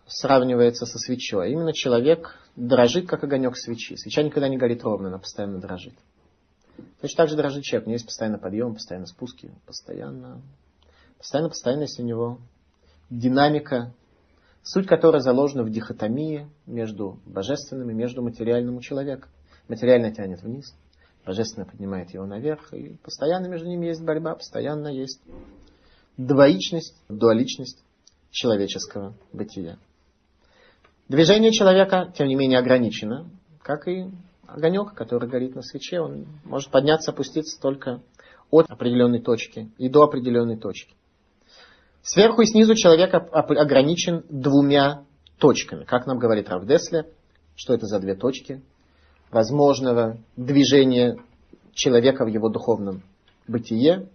[0.07, 1.53] сравнивается со свечой.
[1.53, 3.97] Именно человек дрожит, как огонек свечи.
[3.97, 5.95] Свеча никогда не горит ровно, она постоянно дрожит.
[7.01, 7.87] Точно так же дрожит человек.
[7.87, 10.43] У него есть постоянно подъем, постоянно спуски, постоянно,
[11.19, 12.39] постоянно, постоянно есть у него
[13.11, 13.93] динамика,
[14.65, 19.29] суть которой заложена в дихотомии между божественным и между материальным у человека.
[19.69, 20.75] Материальное тянет вниз,
[21.25, 25.21] божественное поднимает его наверх, и постоянно между ними есть борьба, постоянно есть
[26.17, 27.85] двоичность, дуаличность
[28.31, 29.79] человеческого бытия.
[31.09, 33.29] Движение человека, тем не менее, ограничено,
[33.63, 34.11] как и
[34.47, 36.01] огонек, который горит на свече.
[36.01, 38.01] Он может подняться, опуститься только
[38.51, 40.95] от определенной точки и до определенной точки.
[42.05, 45.05] Сверху и снизу человек ограничен двумя
[45.39, 45.85] точками.
[45.85, 47.07] Как нам говорит Рав Десле,
[47.57, 48.63] что это за две точки
[49.31, 51.17] возможного движения
[51.73, 53.03] человека в его духовном
[53.49, 54.11] бытие.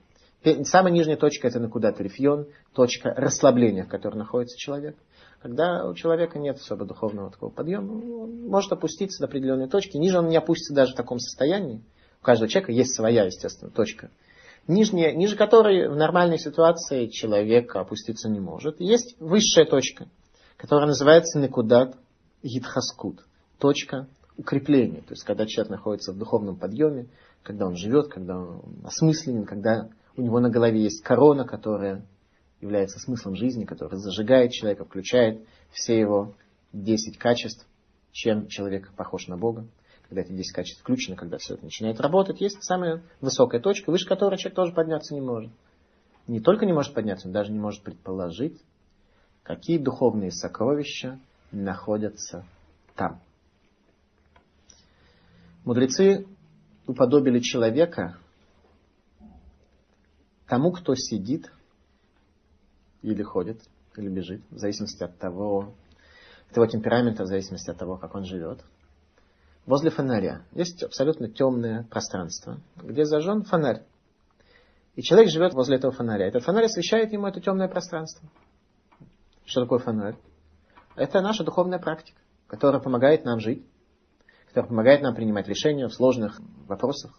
[0.65, 4.95] Самая нижняя точка это накуда рифьон, точка расслабления, в которой находится человек.
[5.41, 9.97] Когда у человека нет особо духовного такого подъема, он может опуститься до определенной точки.
[9.97, 11.81] Ниже он не опустится даже в таком состоянии.
[12.21, 14.11] У каждого человека есть своя, естественно, точка
[14.69, 18.79] нижняя, ниже которой в нормальной ситуации человек опуститься не может.
[18.79, 20.07] Есть высшая точка,
[20.55, 21.97] которая называется Некудат
[22.43, 23.25] Гидхаскут,
[23.57, 25.01] точка укрепления.
[25.01, 27.07] То есть, когда человек находится в духовном подъеме,
[27.43, 32.05] когда он живет, когда он осмысленен, когда у него на голове есть корона, которая
[32.61, 36.35] является смыслом жизни, которая зажигает человека, включает все его
[36.73, 37.65] 10 качеств,
[38.11, 39.65] чем человек похож на Бога
[40.09, 44.07] когда эти 10 качеств включены, когда все это начинает работать, есть самая высокая точка, выше
[44.07, 45.51] которой человек тоже подняться не может.
[46.27, 48.59] Не только не может подняться, он даже не может предположить,
[49.43, 51.19] какие духовные сокровища
[51.51, 52.43] находятся
[52.95, 53.21] там.
[55.63, 56.25] Мудрецы
[56.87, 58.17] уподобили человека
[60.47, 61.51] тому, кто сидит
[63.03, 63.61] или ходит,
[63.95, 65.75] или бежит, в зависимости от того,
[66.49, 68.63] от его темперамента, в зависимости от того, как он живет–
[69.65, 70.43] возле фонаря.
[70.53, 73.83] Есть абсолютно темное пространство, где зажжен фонарь.
[74.95, 76.27] И человек живет возле этого фонаря.
[76.27, 78.27] Этот фонарь освещает ему это темное пространство.
[79.45, 80.15] Что такое фонарь?
[80.95, 83.65] Это наша духовная практика, которая помогает нам жить,
[84.47, 87.17] которая помогает нам принимать решения в сложных вопросах,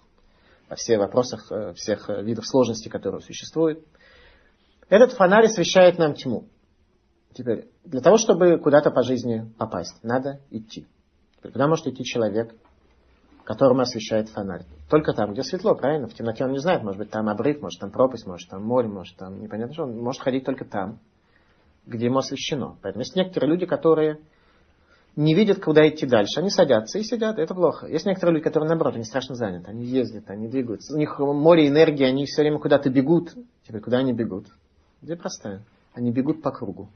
[0.68, 3.84] во всех вопросах э, всех видов сложностей, которые существуют.
[4.88, 6.48] Этот фонарь освещает нам тьму.
[7.32, 10.86] Теперь, для того, чтобы куда-то по жизни попасть, надо идти.
[11.42, 12.54] Куда может идти человек,
[13.44, 14.64] которому освещает фонарь?
[14.90, 16.06] Только там, где светло, правильно?
[16.06, 18.88] В темноте он не знает, может быть, там обрыв, может, там пропасть, может, там море,
[18.88, 19.84] может, там непонятно что.
[19.84, 20.98] Он может ходить только там,
[21.86, 22.76] где ему освещено.
[22.82, 24.20] Поэтому есть некоторые люди, которые
[25.16, 26.40] не видят, куда идти дальше.
[26.40, 27.86] Они садятся и сидят, это плохо.
[27.86, 30.94] Есть некоторые люди, которые, наоборот, они страшно заняты, они ездят, они двигаются.
[30.94, 33.32] У них море энергии, они все время куда-то бегут.
[33.66, 34.46] Теперь куда они бегут?
[35.00, 35.62] Где простая?
[35.94, 36.88] Они бегут по кругу.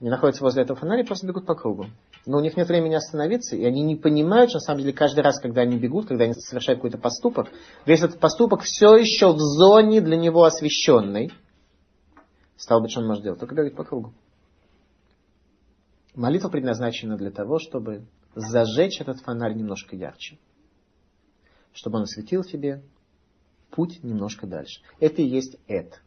[0.00, 1.86] Они находятся возле этого фонаря и просто бегут по кругу
[2.26, 5.20] но у них нет времени остановиться, и они не понимают, что на самом деле каждый
[5.20, 7.48] раз, когда они бегут, когда они совершают какой-то поступок,
[7.84, 11.32] весь этот поступок все еще в зоне для него освещенной.
[12.56, 13.40] Стало быть, что он может делать?
[13.40, 14.14] Только бегать по кругу.
[16.14, 20.38] Молитва предназначена для того, чтобы зажечь этот фонарь немножко ярче.
[21.72, 22.82] Чтобы он осветил тебе
[23.70, 24.80] путь немножко дальше.
[25.00, 25.98] Это и есть это.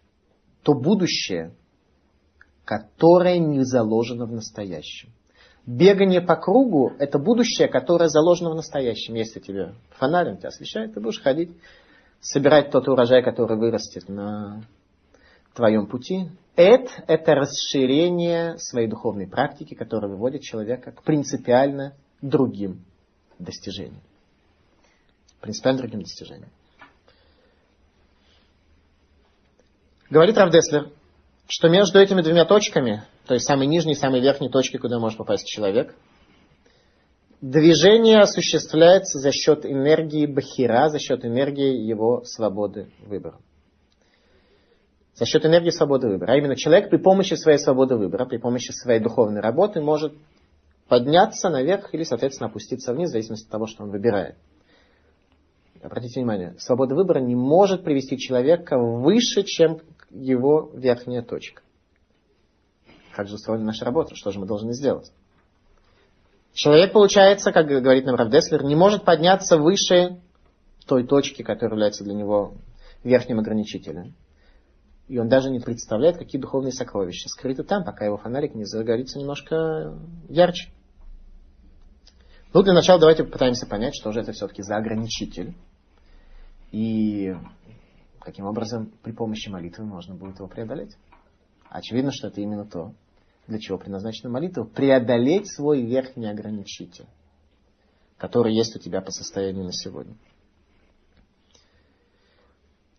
[0.63, 1.53] То будущее,
[2.63, 5.11] которое не заложено в настоящем.
[5.67, 9.15] Бегание по кругу– это будущее, которое заложено в настоящем.
[9.15, 11.51] Если тебе фонарь, он тебя освещает, ты будешь ходить,
[12.21, 14.63] собирать тот урожай, который вырастет на
[15.53, 16.29] твоем пути.
[16.55, 22.85] Это– это расширение своей духовной практики, которая выводит человека к принципиально другим
[23.37, 24.01] достижениям.
[25.41, 26.49] Принципиально другим достижениям.
[30.09, 30.91] Говорит Равдеслер,
[31.47, 35.17] что между этими двумя точками– то есть самой нижней и самой верхней точки, куда может
[35.17, 35.93] попасть человек.
[37.41, 43.37] Движение осуществляется за счет энергии Бахира, за счет энергии его свободы выбора.
[45.13, 46.33] за счет энергии свободы выбора.
[46.33, 50.13] А именно человек при помощи своей свободы выбора, при помощи своей духовной работы может
[50.87, 54.35] подняться наверх или, соответственно, опуститься вниз, в зависимости от того, что он выбирает.
[55.81, 61.61] Обратите внимание, свобода выбора не может привести человека выше, чем его верхняя точка.
[63.15, 64.15] Как же устроена наша работа?
[64.15, 65.11] Что же мы должны сделать?
[66.53, 70.19] Человек, получается, как говорит нам Равдеслер, не может подняться выше
[70.85, 72.55] той точки, которая является для него
[73.03, 74.15] верхним ограничителем.
[75.07, 79.19] И он даже не представляет, какие духовные сокровища скрыты там, пока его фонарик не загорится
[79.19, 79.97] немножко
[80.29, 80.69] ярче.
[82.53, 85.55] Ну, для начала давайте попытаемся понять, что же это все-таки за ограничитель.
[86.71, 87.35] И
[88.27, 90.97] каким образом при помощи молитвы можно будет его преодолеть.
[91.69, 92.93] Очевидно, что это именно то,
[93.47, 94.65] для чего предназначена молитва.
[94.65, 97.05] Преодолеть свой верхний ограничитель,
[98.17, 100.17] который есть у тебя по состоянию на сегодня.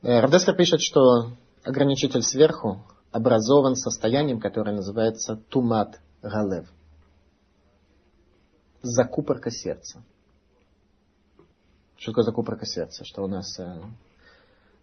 [0.00, 6.72] Э, Равдеслер пишет, что ограничитель сверху образован состоянием, которое называется тумат галев.
[8.80, 10.02] Закупорка сердца.
[11.98, 13.04] Что такое закупорка сердца?
[13.04, 13.82] Что у нас, э,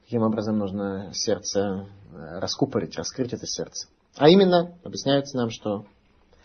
[0.06, 3.88] каким образом нужно сердце э, раскупорить, раскрыть это сердце?
[4.16, 5.86] А именно, объясняется нам, что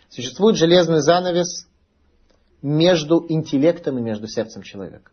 [0.08, 1.68] существует железный занавес
[2.62, 5.12] между интеллектом и между сердцем человека.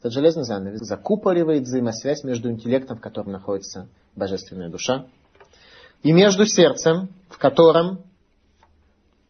[0.00, 5.06] Этот железный занавес закупоривает взаимосвязь между интеллектом, в котором находится божественная душа,
[6.02, 8.02] и между сердцем, в котором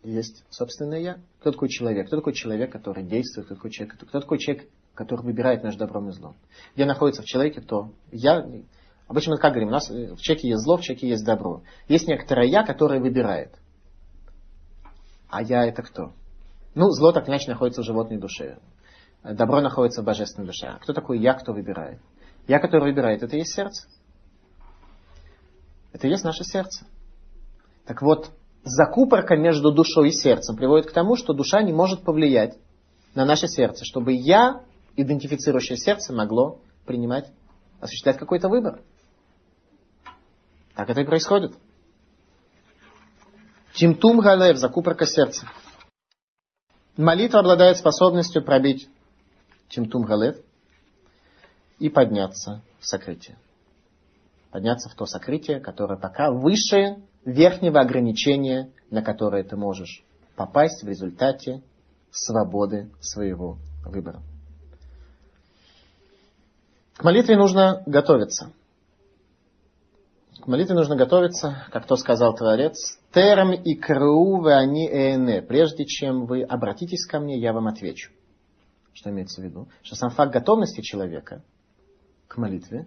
[0.03, 1.21] есть собственное я.
[1.41, 2.09] Кто такой человек?
[2.09, 3.47] Кто такой человек, который действует?
[3.47, 6.37] Кто такой человек, кто такой человек который выбирает между добром и злом?
[6.75, 8.47] Где находится в человеке то я.
[9.07, 11.63] Обычно мы как говорим, у нас в человеке есть зло, в человеке есть добро.
[11.89, 13.55] Есть некоторое я, которое выбирает.
[15.29, 16.13] А я это кто?
[16.75, 18.59] Ну, зло так иначе находится в животной душе.
[19.23, 20.67] Добро находится в божественной душе.
[20.67, 22.01] А кто такой я, кто выбирает?
[22.47, 23.89] Я, который выбирает, это и есть сердце.
[25.93, 26.87] Это и есть наше сердце.
[27.87, 28.31] Так вот,
[28.65, 32.59] закупорка между душой и сердцем приводит к тому, что душа не может повлиять
[33.15, 34.63] на наше сердце, чтобы я,
[34.97, 37.31] идентифицирующее сердце, могло принимать,
[37.81, 38.81] осуществлять какой-то выбор.
[40.75, 41.55] Так это и происходит.
[43.75, 45.47] Тимтум галев, закупорка сердца.
[46.97, 48.89] Молитва обладает способностью пробить
[49.69, 50.37] Тимтум Галев
[51.81, 53.37] и подняться в сокрытие.
[54.53, 60.05] Подняться в то сокрытие, которое пока выше верхнего ограничения, на которое ты можешь
[60.37, 61.63] попасть в результате
[62.13, 64.23] свободы своего выбора.
[66.97, 68.53] К молитве нужно готовиться.
[70.41, 75.43] К молитве нужно готовиться, как то сказал Творец, «Терм и кру вы они эне».
[75.43, 78.13] Прежде чем вы обратитесь ко мне, я вам отвечу.
[78.93, 79.69] Что имеется в виду?
[79.83, 81.43] Что сам факт готовности человека
[82.29, 82.87] к молитве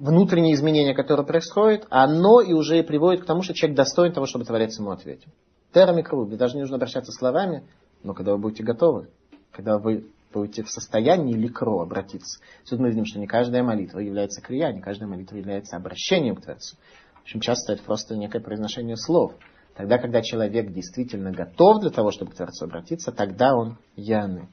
[0.00, 4.44] внутреннее изменение, которое происходит, оно и уже приводит к тому, что человек достоин того, чтобы
[4.44, 5.30] Творец ему ответил.
[5.72, 7.64] Термикру, даже не нужно обращаться словами,
[8.02, 9.10] но когда вы будете готовы,
[9.52, 12.40] когда вы будете в состоянии ликро обратиться.
[12.68, 16.42] Тут мы видим, что не каждая молитва является крия, не каждая молитва является обращением к
[16.42, 16.76] Творцу.
[17.14, 19.34] В общем, часто это просто некое произношение слов.
[19.76, 24.48] Тогда, когда человек действительно готов для того, чтобы к Творцу обратиться, тогда он яны.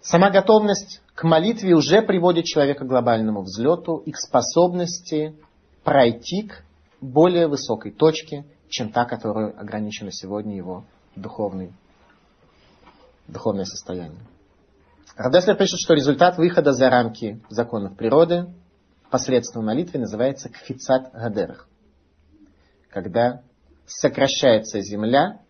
[0.00, 5.36] Сама готовность к молитве уже приводит человека к глобальному взлету и к способности
[5.84, 6.64] пройти к
[7.00, 11.72] более высокой точке, чем та, которую ограничено сегодня его духовный,
[13.32, 14.20] духовное состояние.
[15.16, 18.46] Равдеслер пишет, что результат выхода за рамки законов природы
[19.10, 21.68] посредством молитвы называется кфицат гадерах.
[22.88, 23.42] Когда
[23.86, 25.40] сокращается земля,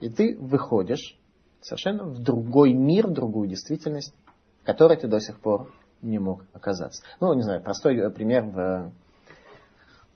[0.00, 1.18] и ты выходишь
[1.60, 4.14] совершенно в другой мир, в другую действительность,
[4.62, 7.02] в которой ты до сих пор не мог оказаться.
[7.20, 8.92] Ну, не знаю, простой э, пример в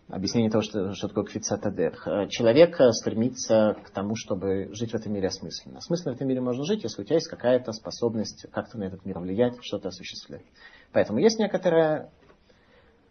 [0.08, 1.94] э, объяснении того, что, что такое квицатадер.
[2.06, 5.78] Э, человек стремится к тому, чтобы жить в этом мире осмысленно.
[5.78, 9.04] Осмысленно в этом мире можно жить, если у тебя есть какая-то способность как-то на этот
[9.04, 10.44] мир влиять, что-то осуществлять.
[10.92, 12.10] Поэтому есть некоторая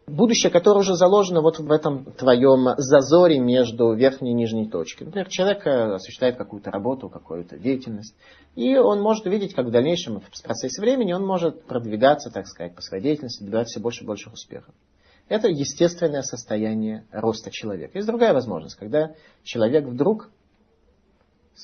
[0.07, 5.03] будущее, которое уже заложено вот в этом твоем зазоре между верхней и нижней точкой.
[5.03, 8.15] Например, человек э, осуществляет какую-то работу, какую-то деятельность,
[8.55, 12.73] и он может увидеть, как в дальнейшем, в процессе времени, он может продвигаться, так сказать,
[12.73, 14.73] по своей деятельности, добивать все больше и больше успехов.
[15.29, 17.97] Это естественное состояние роста человека.
[17.97, 19.13] Есть другая возможность, когда
[19.43, 20.29] человек вдруг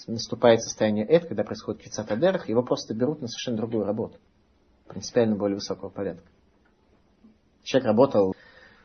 [0.08, 4.18] наступает состояние эд, когда происходит кицатадерах, его просто берут на совершенно другую работу,
[4.88, 6.26] принципиально более высокого порядка.
[7.64, 8.36] Человек работал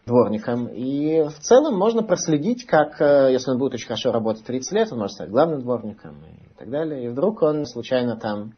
[0.06, 4.72] дворником, и в целом можно проследить, как, э, если он будет очень хорошо работать 30
[4.72, 7.04] лет, он может стать главным дворником и так далее.
[7.04, 8.54] И вдруг он случайно там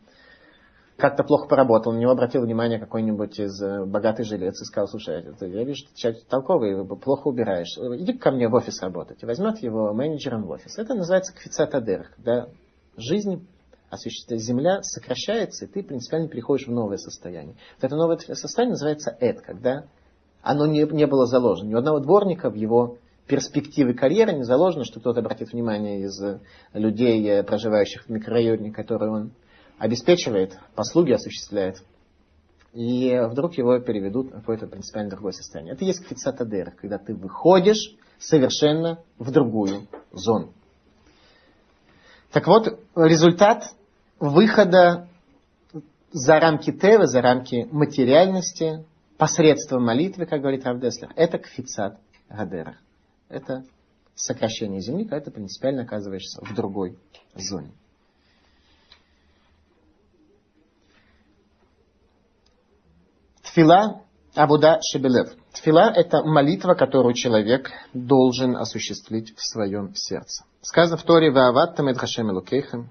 [1.01, 5.25] как-то плохо поработал, на него обратил внимание какой-нибудь из э, богатый жилец и сказал, слушай,
[5.41, 9.23] я вижу, ты человек толковый, плохо убираешь, иди ко мне в офис работать.
[9.23, 10.79] И возьмет его менеджером в офис.
[10.79, 12.49] Это называется кфицатадер, когда
[12.97, 13.47] жизнь
[13.89, 17.57] осуществляется, земля сокращается, и ты принципиально переходишь в новое состояние.
[17.77, 19.87] Вот это новое состояние называется эд, когда
[20.43, 21.69] оно не, не было заложено.
[21.69, 26.21] Ни у одного дворника в его перспективы карьеры не заложено, что кто-то обратит внимание из
[26.73, 29.33] людей, э, проживающих в микрорайоне, который он
[29.81, 31.83] обеспечивает, послуги осуществляет,
[32.75, 35.75] и вдруг его переведут в какое-то принципиально другое состояние.
[35.75, 40.53] Это есть кфицатадер, когда ты выходишь совершенно в другую зону.
[42.31, 43.75] Так вот, результат
[44.21, 45.09] выхода
[46.13, 48.85] за рамки Тевы, за рамки материальности,
[49.17, 52.77] посредством молитвы, как говорит Равдеслер, это кфицат гадерах.
[53.29, 53.65] Это
[54.15, 56.99] сокращение земли, когда ты принципиально оказываешься в другой
[57.35, 57.73] зоне.
[63.51, 64.03] Тфила
[64.37, 65.29] Абуда Шебелев.
[65.53, 70.45] Тфила– это молитва, которую человек должен осуществить в своем сердце.
[70.63, 72.91] Сказано в Торе «Ваават тамед хашем элукейхем»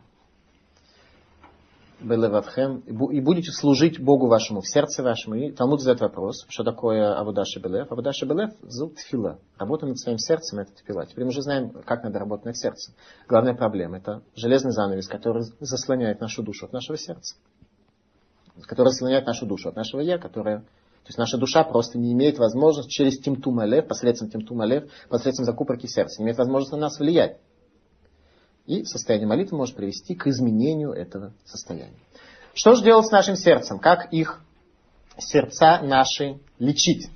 [2.01, 5.35] белевавхем, и будете служить Богу вашему в сердце вашему.
[5.35, 7.91] И Талмуд задает вопрос, что такое Абуда Шебелев.
[7.91, 9.39] Абуда Шебелев– зуб тфила.
[9.57, 11.05] Работа над своим сердцем– это тфила.
[11.05, 12.93] Теперь мы уже знаем, как надо работать над сердцем.
[13.27, 17.35] Главная проблема– это железный занавес, который заслоняет нашу душу от нашего сердца
[18.65, 20.59] которая слоняет нашу душу от нашего я, которая
[21.03, 25.45] то есть наша душа просто не имеет возможности через Тимтум Алев, посредством Тимтум Алев, посредством
[25.45, 27.37] закупорки сердца, не имеет возможности на нас влиять.
[28.67, 31.97] И состояние молитвы может привести к изменению этого состояния.
[32.53, 33.79] Что же делать с нашим сердцем?
[33.79, 34.41] Как их
[35.17, 37.09] сердца наши лечить?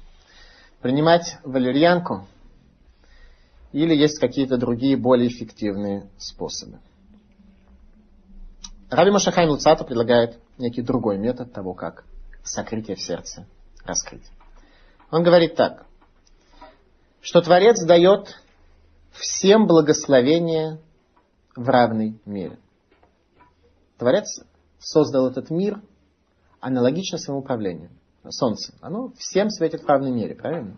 [0.81, 2.25] Принимать валерьянку?
[3.71, 6.79] Или есть какие-то другие более эффективные способы?
[8.89, 12.05] Раби Машахайм Луцата предлагает некий другой метод того, как
[12.43, 13.45] сокрытие в сердце
[13.85, 14.29] раскрыть.
[15.11, 15.85] Он говорит так,
[17.21, 18.35] что Творец дает
[19.11, 20.79] всем благословение
[21.55, 22.57] в равной мере.
[23.97, 24.43] Творец
[24.79, 25.81] создал этот мир
[26.59, 27.89] аналогично своему управлению.
[28.29, 30.77] Солнце, оно всем светит в равной мере, правильно?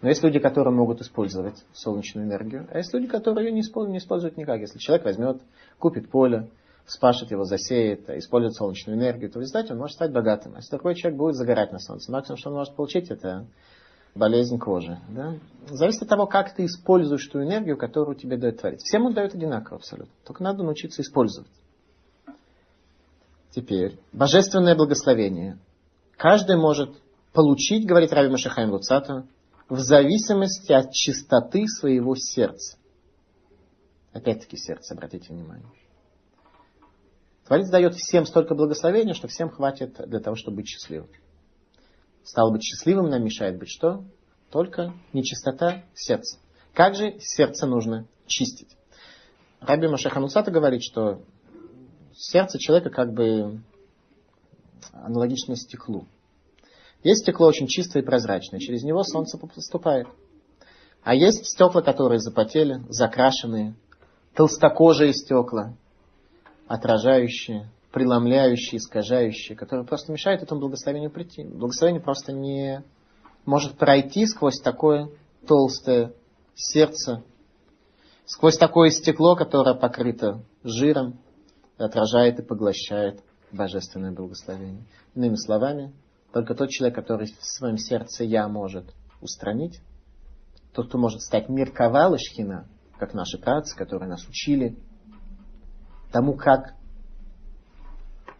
[0.00, 3.92] Но есть люди, которые могут использовать солнечную энергию, а есть люди, которые ее не используют,
[3.92, 4.60] не используют никак.
[4.60, 5.40] Если человек возьмет,
[5.78, 6.50] купит поле,
[6.86, 10.54] спашет его, засеет, использует солнечную энергию, то в результате он может стать богатым.
[10.54, 13.46] А если такой человек будет загорать на солнце, максимум, что он может получить, это
[14.14, 14.98] болезнь кожи.
[15.08, 15.38] Да?
[15.68, 18.82] Зависит от того, как ты используешь ту энергию, которую тебе дает Творец.
[18.82, 20.12] Всем он дает одинаково абсолютно.
[20.24, 21.50] Только надо научиться использовать.
[23.50, 25.58] Теперь, божественное благословение.
[26.16, 26.90] Каждый может
[27.32, 29.26] получить, говорит Раби Машахайм Луцата,
[29.68, 32.76] в зависимости от чистоты своего сердца.
[34.12, 35.66] Опять-таки сердце, обратите внимание.
[37.46, 41.08] Творец дает всем столько благословения, что всем хватит для того, чтобы быть счастливым.
[42.22, 44.04] Стало быть счастливым нам мешает быть что?
[44.50, 46.38] Только нечистота сердца.
[46.72, 48.76] Как же сердце нужно чистить?
[49.60, 51.22] Раби Машаханусата говорит, что
[52.14, 53.60] сердце человека как бы
[54.92, 56.06] аналогично стеклу.
[57.02, 60.06] Есть стекло очень чистое и прозрачное, через него солнце поступает.
[61.02, 63.74] А есть стекла, которые запотели, закрашенные,
[64.34, 65.76] толстокожие стекла,
[66.66, 71.44] отражающие, преломляющие, искажающие, которые просто мешают этому благословению прийти.
[71.44, 72.82] Благословение просто не
[73.44, 75.10] может пройти сквозь такое
[75.46, 76.12] толстое
[76.54, 77.22] сердце,
[78.24, 81.18] сквозь такое стекло, которое покрыто жиром,
[81.76, 84.84] отражает и поглощает божественное благословение.
[85.14, 85.92] Иными словами,
[86.32, 89.80] только тот человек, который в своем сердце я может устранить,
[90.72, 92.66] тот, кто может стать мирковал шхина,
[92.98, 94.76] как наши працы, которые нас учили
[96.14, 96.74] тому, как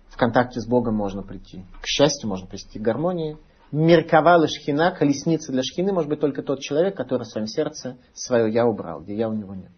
[0.06, 1.64] в контакте с Богом можно прийти.
[1.82, 3.36] К счастью, можно прийти к гармонии.
[3.72, 8.52] Мерковала шхина, колесница для шхины, может быть только тот человек, который в своем сердце свое
[8.52, 9.72] я убрал, где я у него нет.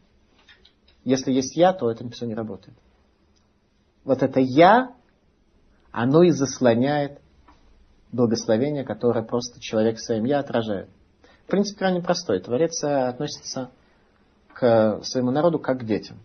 [1.05, 2.77] Если есть я, то это все не работает.
[4.05, 4.93] Вот это я,
[5.91, 7.19] оно и заслоняет
[8.13, 10.91] благословение, которое просто человек своим я отражает.
[11.47, 12.41] В принципе, крайне простой.
[12.41, 13.71] Творец относится
[14.53, 16.19] к своему народу как к детям.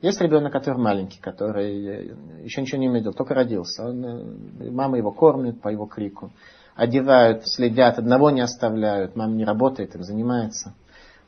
[0.00, 3.88] Есть ребенок, который маленький, который еще ничего не умеет только родился.
[3.88, 6.30] Он, э, мама его кормит по его крику.
[6.74, 9.16] Одевают, следят, одного не оставляют.
[9.16, 10.74] Мама не работает, им занимается.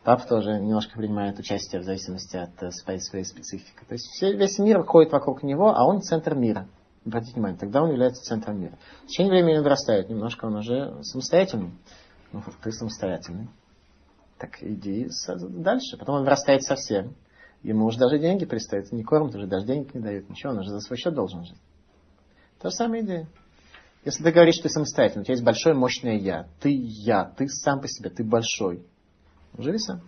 [0.05, 3.85] Папа тоже немножко принимает участие в зависимости от э, своей, своей специфики.
[3.89, 6.69] То есть все, весь мир ходит вокруг него, а он центр мира.
[7.07, 8.77] Обратите внимание, тогда он является центром мира.
[9.05, 11.71] В течение времени он вырастает немножко, он уже самостоятельный.
[12.33, 13.49] Ну, ты самостоятельный.
[14.39, 15.09] Так иди
[15.49, 15.97] дальше.
[15.97, 17.15] Потом он вырастает совсем.
[17.63, 18.93] Ему уже даже деньги пристают.
[18.93, 20.29] Не кормят, уже даже денег не дают.
[20.29, 21.59] Ничего, он уже за свой счет должен жить.
[22.61, 23.29] Та же самая идея.
[24.05, 26.47] Если ты говоришь, что ты самостоятельный, у тебя есть большое мощное я.
[26.61, 28.87] Ты я, ты сам по себе, ты большой.
[29.59, 30.01] Живи сам.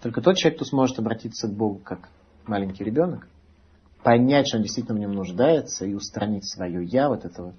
[0.00, 2.08] Только тот человек, кто сможет обратиться к Богу как
[2.46, 3.26] маленький ребенок,
[4.02, 7.54] понять, что он действительно в нем нуждается, и устранить свое я, вот это вот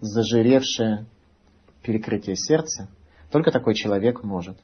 [0.00, 1.06] зажиревшее
[1.82, 2.88] перекрытие сердца,
[3.32, 4.58] только такой человек может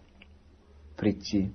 [0.96, 1.52] прийти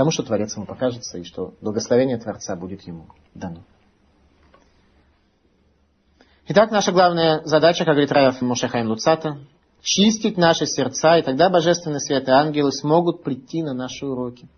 [0.00, 3.64] тому, что Творец ему покажется, и что благословение Творца будет ему дано.
[6.48, 9.36] Итак, наша главная задача, как говорит Раев Мушахайм Луцата,
[9.82, 14.48] чистить наши сердца, и тогда Божественный Свет и ангелы смогут прийти на наши уроки.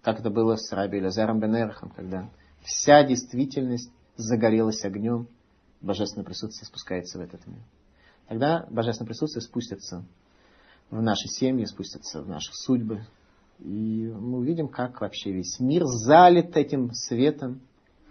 [0.00, 2.30] Как это было с Раби Лазаром Бенерахом, когда
[2.64, 5.28] вся действительность загорелась огнем,
[5.82, 7.60] Божественное присутствие спускается в этот мир.
[8.28, 10.06] Тогда Божественное присутствие спустится
[10.88, 13.04] в наши семьи, спустится в наши судьбы.
[13.62, 17.60] И мы увидим, как вообще весь мир залит этим светом.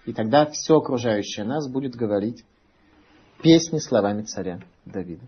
[0.06, 2.46] И тогда все окружающее нас будет говорить
[3.42, 5.26] песни словами царя Давида.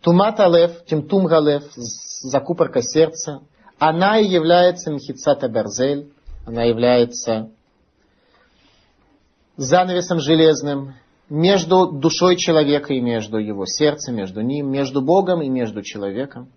[0.00, 3.42] Тумат Алев, Тимтум Галев, закупорка сердца,
[3.78, 6.12] она и является Мхицата Берзель,
[6.44, 7.50] она является
[9.56, 10.94] занавесом железным
[11.30, 16.50] между душой человека и между его сердцем, между ним, между Богом и между человеком.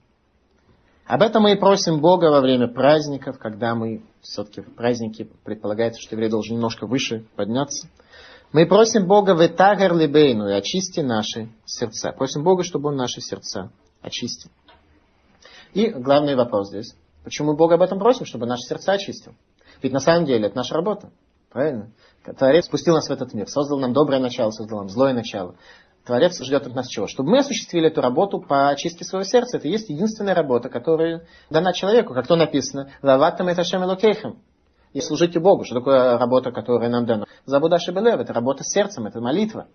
[1.07, 6.01] Об этом мы и просим Бога во время праздников, когда мы, все-таки в праздники предполагается,
[6.01, 7.87] что еврей должен немножко выше подняться–
[8.53, 12.13] мы просим Бога в Этагар Либейну и очисти наши сердца.
[12.13, 14.49] Просим Бога, чтобы Он наши сердца очистил.
[15.73, 16.95] И главный вопрос здесь.
[17.25, 18.25] Почему Бога об этом просим?
[18.25, 19.33] Чтобы наши сердца очистил.
[19.81, 21.11] Ведь на самом деле это наша работа.
[21.51, 21.91] Правильно?
[22.37, 25.55] Творец спустил нас в этот мир, создал нам доброе начало, создал нам злое начало.
[26.07, 27.05] Творец ждет от нас чего?
[27.07, 29.57] Чтобы мы осуществили эту работу по очистке своего сердца.
[29.57, 32.13] Это есть единственная работа, которая дана человеку.
[32.13, 33.83] Как то написано, «Лаватам это шем
[34.93, 35.65] и служите Богу.
[35.65, 37.25] Что такое работа, которая нам дана?
[37.45, 39.67] Забуда Шебелев, это работа с сердцем, это молитва.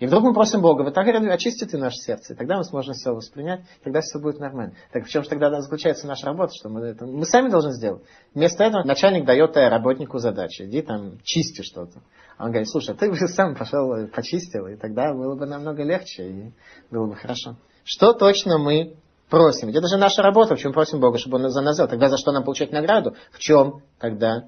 [0.00, 2.94] И вдруг мы просим Бога, вы так очисти ты наше сердце, и тогда мы сможем
[2.94, 4.74] все воспринять, тогда все будет нормально.
[4.92, 8.02] Так в чем же тогда заключается наша работа, что мы это мы сами должны сделать.
[8.34, 12.00] Вместо этого начальник дает работнику задачи, иди там чисти что-то.
[12.38, 15.82] А он говорит, слушай, а ты бы сам пошел почистил, и тогда было бы намного
[15.82, 16.52] легче, и
[16.90, 17.56] было бы хорошо.
[17.84, 18.96] Что точно мы
[19.28, 19.68] просим.
[19.68, 21.90] Ведь это же наша работа, в чем просим Бога, чтобы Он за нас сделал.
[21.90, 23.16] Тогда за что нам получать награду?
[23.32, 24.44] В чем тогда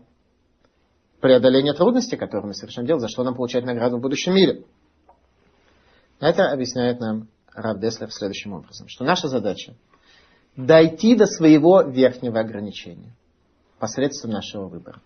[1.20, 4.64] преодоление трудностей, которые мы совершаем делать, за что нам получать награду в будущем мире?
[6.22, 9.74] Это объясняет нам Рав Деслер следующим образом, что наша задача
[10.56, 13.16] дойти до своего верхнего ограничения
[13.80, 15.00] посредством нашего выбора.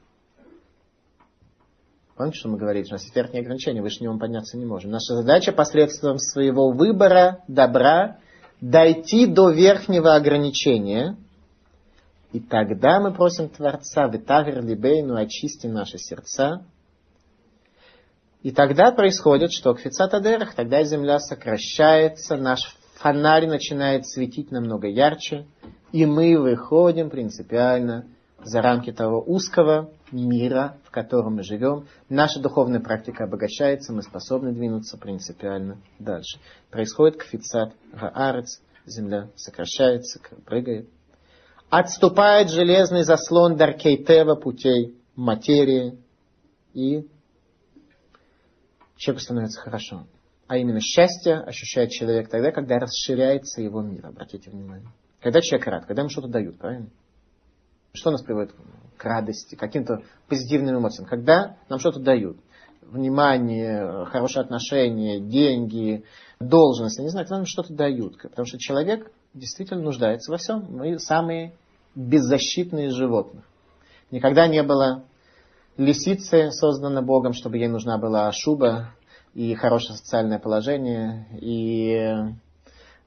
[2.17, 4.91] Помните, что мы говорили, что у нас есть верхнее ограничение, выше него подняться не можем.
[4.91, 8.19] Наша задача посредством своего выбора добра
[8.61, 11.17] дойти до верхнего ограничения,
[12.33, 16.67] и тогда мы просим Творца, Витагр Либейну, очисти наши сердца.
[18.47, 25.49] И тогда происходит, что к Фицатадерах, тогда земля сокращается, наш фонарь начинает светить намного ярче,
[25.91, 28.07] и мы выходим принципиально
[28.39, 31.89] за рамки того узкого мира, в котором мы живем.
[32.09, 36.39] Наша духовная практика обогащается, мы способны двинуться принципиально дальше.
[36.71, 40.89] Происходит кфицат гаарец, земля сокращается, прыгает.
[41.69, 45.99] Отступает железный заслон Даркейтева путей материи,
[46.75, 47.09] и
[48.97, 50.07] человеку становится хорошо.
[50.49, 54.07] А именно счастье ощущает человек тогда, когда расширяется его мир.
[54.07, 54.89] Обратите внимание.
[55.21, 56.89] Когда человек рад, когда ему что-то дают, правильно?
[57.93, 58.55] Что нас приводит
[58.97, 61.09] к радости, к каким-то позитивным эмоциям?
[61.09, 62.39] Когда нам что-то дают.
[62.83, 66.05] Внимание, хорошие отношения, деньги,
[66.39, 67.01] должность.
[67.01, 68.23] не знаю, когда нам что-то дают.
[68.23, 70.67] Потому что человек действительно нуждается во всем.
[70.71, 71.55] Мы самые
[71.97, 73.45] беззащитные из животных.
[74.13, 75.05] Никогда не было
[75.77, 78.91] лисицы, создана Богом, чтобы ей нужна была шуба
[79.35, 82.35] и хорошее социальное положение, и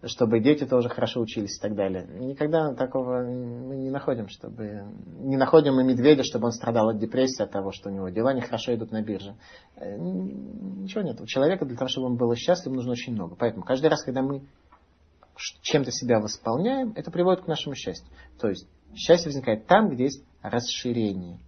[0.04, 2.08] чтобы дети тоже хорошо учились и так далее.
[2.20, 4.86] Никогда такого мы не находим, чтобы
[5.20, 8.34] не находим мы медведя, чтобы он страдал от депрессии, от того, что у него дела
[8.34, 9.36] нехорошо идут на бирже.
[9.76, 11.20] Э, ничего нет.
[11.20, 13.36] У человека для того, чтобы он был счастлив, нужно очень много.
[13.36, 14.44] Поэтому каждый раз, когда мы
[15.62, 18.08] чем-то себя восполняем, это приводит к нашему счастью.
[18.40, 21.40] То есть счастье возникает там, где есть расширение.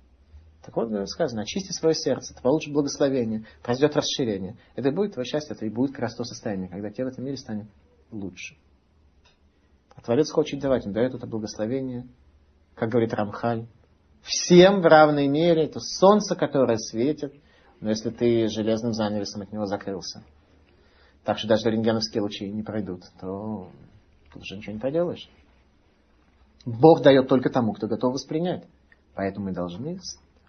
[0.63, 4.57] Так вот, сказано, очисти свое сердце, ты получишь благословение, произойдет расширение.
[4.75, 7.25] Это будет твое счастье, это и будет как раз то состояние, когда тебе в этом
[7.25, 7.67] мире станет
[8.11, 8.55] лучше.
[9.95, 12.07] А Творец хочет давать, он дает это благословение,
[12.75, 13.65] как говорит Рамхаль,
[14.21, 17.33] всем в равной мере, это солнце, которое светит,
[17.79, 20.23] но если ты железным занавесом от него закрылся,
[21.23, 23.71] так что даже рентгеновские лучи не пройдут, то
[24.31, 25.27] тут уже ничего не поделаешь.
[26.65, 28.63] Бог дает только тому, кто готов воспринять.
[29.15, 29.99] Поэтому мы должны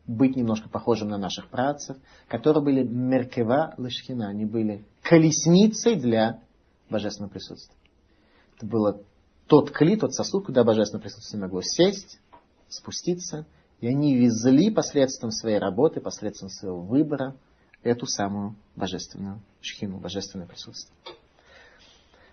[0.06, 1.96] быть немножко похожим на наших працев,
[2.28, 6.40] которые были меркева лышхина, они были колесницей для
[6.90, 7.76] божественного присутствия.
[8.56, 9.00] Это было
[9.46, 12.18] тот кли, тот сосуд, куда божественное присутствие могло сесть,
[12.68, 13.46] спуститься,
[13.80, 17.36] и они везли посредством своей работы, посредством своего выбора
[17.82, 20.96] эту самую божественную шхину, божественное присутствие.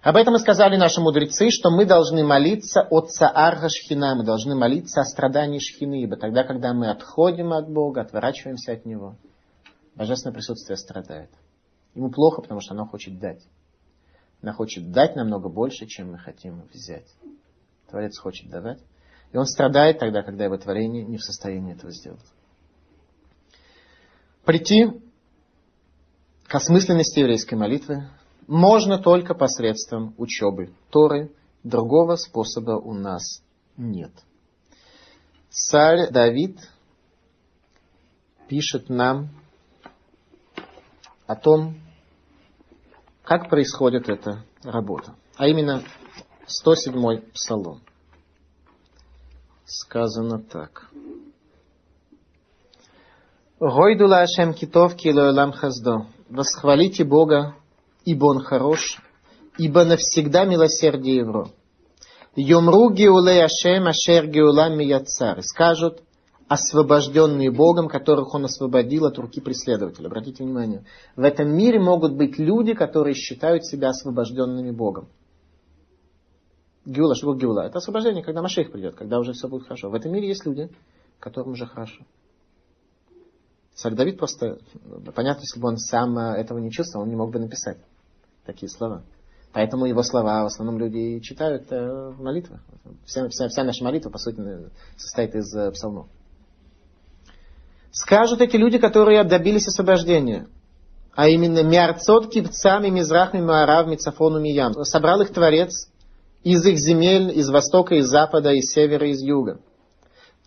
[0.01, 4.55] Об этом и сказали наши мудрецы, что мы должны молиться от Цаарга Шхина, мы должны
[4.55, 9.17] молиться о страдании Шхины, ибо тогда, когда мы отходим от Бога, отворачиваемся от Него,
[9.95, 11.29] Божественное присутствие страдает.
[11.95, 13.45] Ему плохо, потому что оно хочет дать.
[14.41, 17.07] Оно хочет дать намного больше, чем мы хотим взять.
[17.89, 18.79] Творец хочет давать.
[19.33, 22.23] И он страдает тогда, когда его творение не в состоянии этого сделать.
[24.45, 24.87] Прийти
[26.47, 28.07] к осмысленности еврейской молитвы
[28.49, 31.31] можно только посредством учебы Торы.
[31.63, 33.43] Другого способа у нас
[33.77, 34.11] нет.
[35.51, 36.57] Царь Давид
[38.47, 39.29] пишет нам
[41.27, 41.79] о том,
[43.23, 45.15] как происходит эта работа.
[45.37, 45.83] А именно
[46.47, 47.81] 107-й псалом.
[49.65, 50.89] Сказано так.
[53.59, 56.07] Гойдула Ашем китов килоэлам хаздо.
[56.29, 57.58] Восхвалите Бога
[58.09, 58.97] ибо он хорош,
[59.59, 61.49] ибо навсегда милосердие его.
[62.35, 65.43] Йомру геулей Ашем Ашер геулам мияцар.
[65.43, 66.01] Скажут
[66.47, 70.07] освобожденные Богом, которых Он освободил от руки преследователя.
[70.07, 70.85] Обратите внимание,
[71.15, 75.07] в этом мире могут быть люди, которые считают себя освобожденными Богом.
[76.85, 77.67] Геула, что такое Геула?
[77.67, 79.91] Это освобождение, когда Машех придет, когда уже все будет хорошо.
[79.91, 80.71] В этом мире есть люди,
[81.19, 82.03] которым уже хорошо.
[83.75, 84.57] Царь Давид просто,
[85.13, 87.77] понятно, если бы он сам этого не чувствовал, он не мог бы написать
[88.51, 89.03] такие слова.
[89.53, 92.61] Поэтому его слова в основном люди читают э, в молитвах.
[93.05, 94.41] Вся, вся, вся наша молитва, по сути,
[94.97, 96.07] состоит из э, псалмов.
[97.91, 100.47] Скажут эти люди, которые добились освобождения,
[101.15, 104.73] а именно Миарцот, Кипцами, Мизрахми, Муарав, Мицафону, Миям.
[104.83, 105.89] Собрал их Творец
[106.43, 109.59] из их земель, из востока, из запада, из севера, из юга.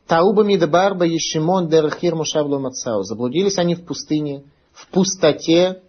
[0.06, 3.02] Тауба Мидбарба Ешимон Дерхир Мушавлу Мацау.
[3.02, 5.82] Заблудились они в пустыне, в пустоте,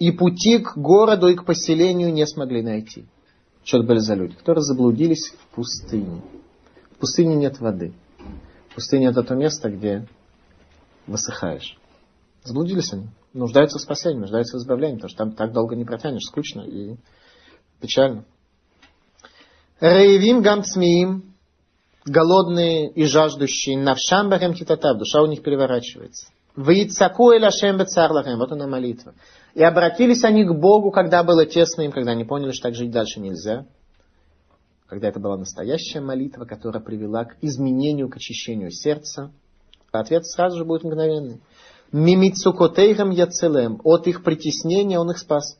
[0.00, 3.04] и пути к городу и к поселению не смогли найти.
[3.62, 4.34] Что это были за люди?
[4.34, 6.22] Которые заблудились в пустыне.
[6.92, 7.92] В пустыне нет воды.
[8.74, 10.08] Пустыня это то место, где
[11.06, 11.78] высыхаешь.
[12.44, 13.08] Заблудились они.
[13.34, 16.96] Нуждаются в спасении, нуждаются в избавлении, потому что там так долго не протянешь, скучно и
[17.78, 18.24] печально.
[19.80, 21.34] Рейвим гамцмиим,
[22.06, 26.28] голодные и жаждущие, навшам барем китатав, душа у них переворачивается.
[26.56, 29.14] Ваицаку эль ашем вот она молитва.
[29.54, 32.90] И обратились они к Богу, когда было тесно им, когда они поняли, что так жить
[32.90, 33.66] дальше нельзя.
[34.86, 39.32] Когда это была настоящая молитва, которая привела к изменению, к очищению сердца.
[39.92, 41.40] Ответ сразу же будет мгновенный.
[41.92, 43.80] Мимицукотейхам яцелем.
[43.84, 45.58] От их притеснения он их спас.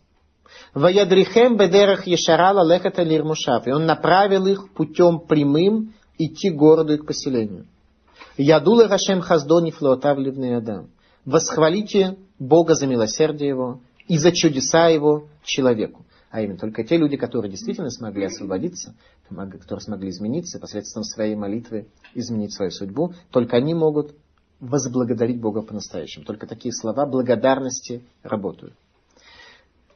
[0.74, 3.66] Ваядрихем бедерах ешарала лехата лирмушав.
[3.66, 7.66] И он направил их путем прямым идти к городу и к поселению.
[8.36, 10.90] Ядула Рашем Хаздони Флоотав Адам.
[11.24, 16.04] Восхвалите Бога за милосердие Его и за чудеса Его человеку.
[16.30, 18.94] А именно только те люди, которые действительно смогли освободиться,
[19.28, 24.14] которые смогли измениться посредством своей молитвы, изменить свою судьбу, только они могут
[24.58, 26.24] возблагодарить Бога по-настоящему.
[26.24, 28.74] Только такие слова благодарности работают.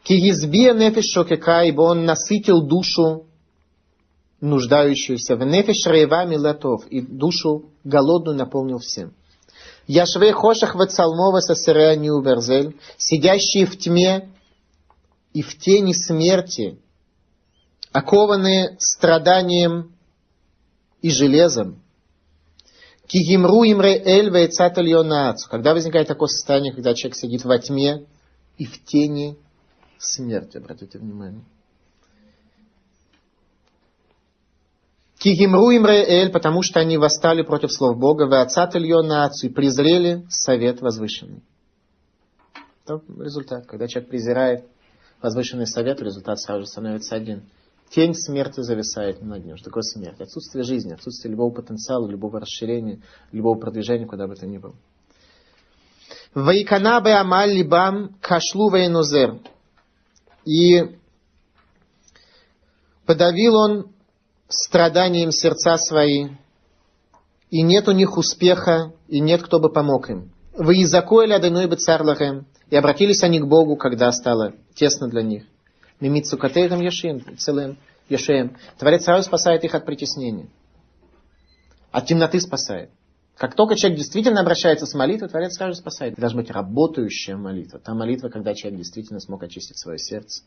[0.02, 3.26] Киезбия нефиш шокека, ибо он насытил душу
[4.40, 9.14] нуждающуюся в нефиш рейвами латов, и душу голодную наполнил всем.
[9.86, 14.30] Яшвей хошах вецалмова сосыреани уверзель, сидящие в тьме
[15.34, 16.78] и в тени смерти,
[17.92, 19.94] окованные страданием
[21.02, 21.82] и железом.
[23.06, 24.30] Кигимру имре эль
[25.50, 28.06] Когда возникает такое состояние, когда человек сидит во тьме
[28.56, 29.36] и в тени
[29.98, 31.44] смерти, обратите внимание.
[35.24, 40.82] Кигимру им эль, потому что они восстали против слов Бога, вы отца нацию, презрели совет
[40.82, 41.42] возвышенный.
[42.84, 43.64] Это результат.
[43.64, 44.66] Когда человек презирает
[45.22, 47.44] возвышенный совет, результат сразу становится один.
[47.88, 49.56] Тень смерти зависает над ним.
[49.56, 50.20] Что такое смерть?
[50.20, 53.00] Отсутствие жизни, отсутствие любого потенциала, любого расширения,
[53.32, 54.74] любого продвижения, куда бы то ни было.
[56.34, 59.40] Вайкана бе амаль либам кашлу вейнузер.
[60.44, 60.98] И
[63.06, 63.93] подавил он
[64.48, 66.28] страданием сердца свои,
[67.50, 70.32] и нет у них успеха, и нет кто бы помог им.
[70.56, 75.44] Вы изакоили адыной бы царлахем, и обратились они к Богу, когда стало тесно для них.
[76.00, 77.78] Мимицу катейрам яшим, целым
[78.08, 78.56] яшеем.
[78.78, 80.48] Творец сразу спасает их от притеснения.
[81.90, 82.90] От темноты спасает.
[83.36, 86.12] Как только человек действительно обращается с молитвой, Творец сразу спасает.
[86.12, 87.80] Это должна быть работающая молитва.
[87.80, 90.42] Та молитва, когда человек действительно смог очистить свое сердце.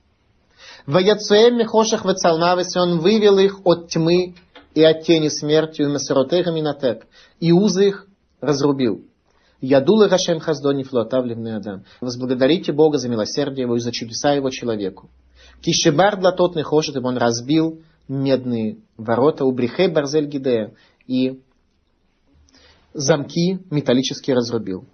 [0.86, 4.36] Ваяцуэм михошах вецалмавес, он вывел их от тьмы
[4.74, 7.08] и от тени смерти, и масаротеха минатек,
[7.40, 8.08] и узы их
[8.42, 9.06] разрубил.
[9.60, 11.84] Ядулы Рашем Хаздони Флотавливный Адам.
[12.00, 15.10] Возблагодарите Бога за милосердие его и за чудеса его человеку.
[15.62, 20.74] Кишебар для тот не хочет, ибо он разбил медные ворота у Брихе Барзель Гидея
[21.08, 21.42] и
[22.94, 24.86] замки металлические разрубил.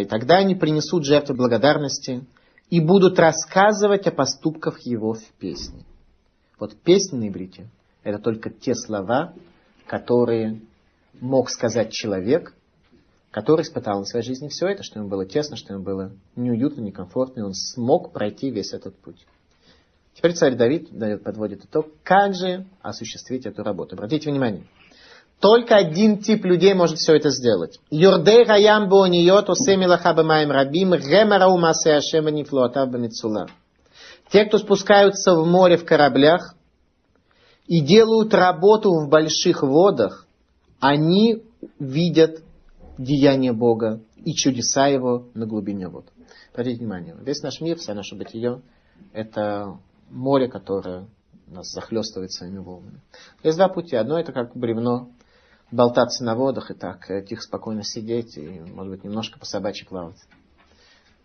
[0.00, 2.24] И тогда они принесут жертву благодарности
[2.68, 5.84] и будут рассказывать о поступках его в песне.
[6.58, 7.68] Вот песня на иврите–
[8.02, 9.34] это только те слова,
[9.86, 10.60] которые
[11.20, 12.54] мог сказать человек,
[13.30, 16.82] который испытал на своей жизни все это, что ему было тесно, что ему было неуютно,
[16.82, 19.26] некомфортно, и он смог пройти весь этот путь.
[20.14, 23.96] Теперь царь Давид дает, подводит итог, как же осуществить эту работу.
[23.96, 24.64] Обратите внимание,
[25.42, 27.80] только один тип людей может все это сделать.
[27.90, 33.48] Юрдей хаям буониот осемилаха бамаем рабим гемарау масе ашема нифлуата бамицула.
[34.30, 36.54] Те, кто спускаются в море в кораблях
[37.66, 40.28] и делают работу в больших водах,
[40.78, 41.42] они
[41.80, 42.40] видят
[42.96, 46.04] деяния Бога и чудеса Его на глубине вод.
[46.52, 48.62] Обратите внимание, весь наш мир, вся наша бытие,
[49.12, 49.76] это
[50.08, 51.08] море, которое
[51.48, 53.00] нас захлестывает своими волнами.
[53.42, 53.96] Есть два пути.
[53.96, 55.10] Одно это как бревно,
[55.72, 59.86] болтаться на водах и так э, тихо, спокойно сидеть и, может быть, немножко по собачьи
[59.86, 60.18] плавать.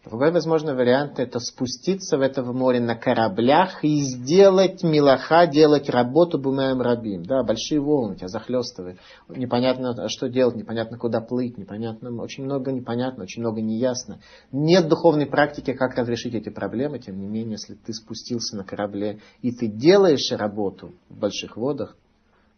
[0.06, 6.40] Другой возможный вариант это спуститься в это море на кораблях и сделать милаха, делать работу
[6.40, 7.24] бумаем рабим.
[7.24, 9.00] Да, большие волны тебя захлестывают.
[9.28, 14.20] Непонятно, что делать, непонятно, куда плыть, непонятно, очень много непонятно, очень много неясно.
[14.54, 17.00] Нет духовной практики, как разрешить эти проблемы.
[17.00, 21.98] Тем не менее, если ты спустился на корабле и ты делаешь работу в больших водах,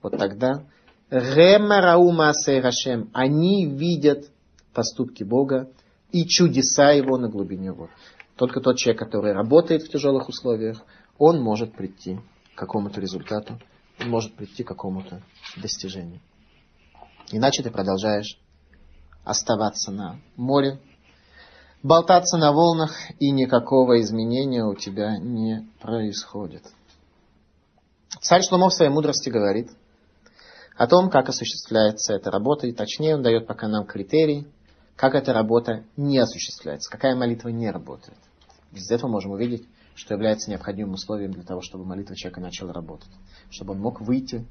[0.04, 0.66] вот тогда
[3.14, 4.30] они видят
[4.74, 5.70] поступки Бога,
[6.12, 7.90] и чудеса его на глубине вод.
[8.36, 10.84] Только тот человек, который работает в тяжелых условиях,
[11.18, 12.20] он может прийти
[12.56, 13.60] к какому-то результату,
[14.00, 15.22] он может прийти к какому-то
[15.58, 16.22] достижению.
[17.32, 18.40] Иначе ты продолжаешь
[19.24, 20.80] оставаться на море,
[21.84, 26.64] болтаться на волнах, и никакого изменения у тебя не происходит.
[28.22, 29.70] Царь Шломов в своей мудрости говорит
[30.80, 34.48] о том, как осуществляется эта работа, и точнее он дает пока нам критерии,
[34.96, 38.18] как эта работа не осуществляется, какая молитва не работает.
[38.72, 43.10] Из этого можем увидеть, что является необходимым условием для того, чтобы молитва человека начала работать.
[43.50, 44.48] Чтобы он мог выйти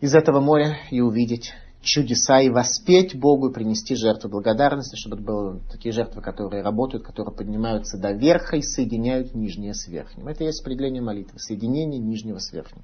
[0.00, 5.24] из этого моря и увидеть чудеса и воспеть Богу и принести жертву благодарности, чтобы это
[5.24, 10.26] были такие жертвы, которые работают, которые поднимаются до верха и соединяют нижнее с верхним.
[10.26, 12.82] Это и есть определение молитвы, соединение нижнего с верхним.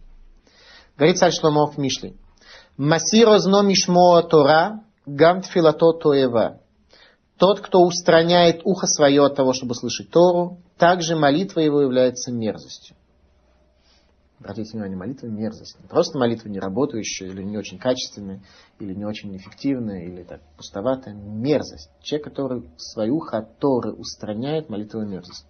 [1.00, 2.14] Говорит царь Шломов в Мишле.
[2.76, 6.60] Масиро зно мишмо Тора Гам тфилато тоева.
[7.38, 12.96] Тот, кто устраняет ухо свое от того, чтобы слышать Тору, также молитва его является мерзостью.
[14.40, 15.80] Обратите внимание, молитва мерзость.
[15.80, 18.42] Не просто молитва не работающая, или не очень качественная,
[18.78, 21.14] или не очень эффективная, или так пустоватая.
[21.14, 21.88] Мерзость.
[22.02, 25.46] Человек, который свое ухо от Торы устраняет, молитва мерзость.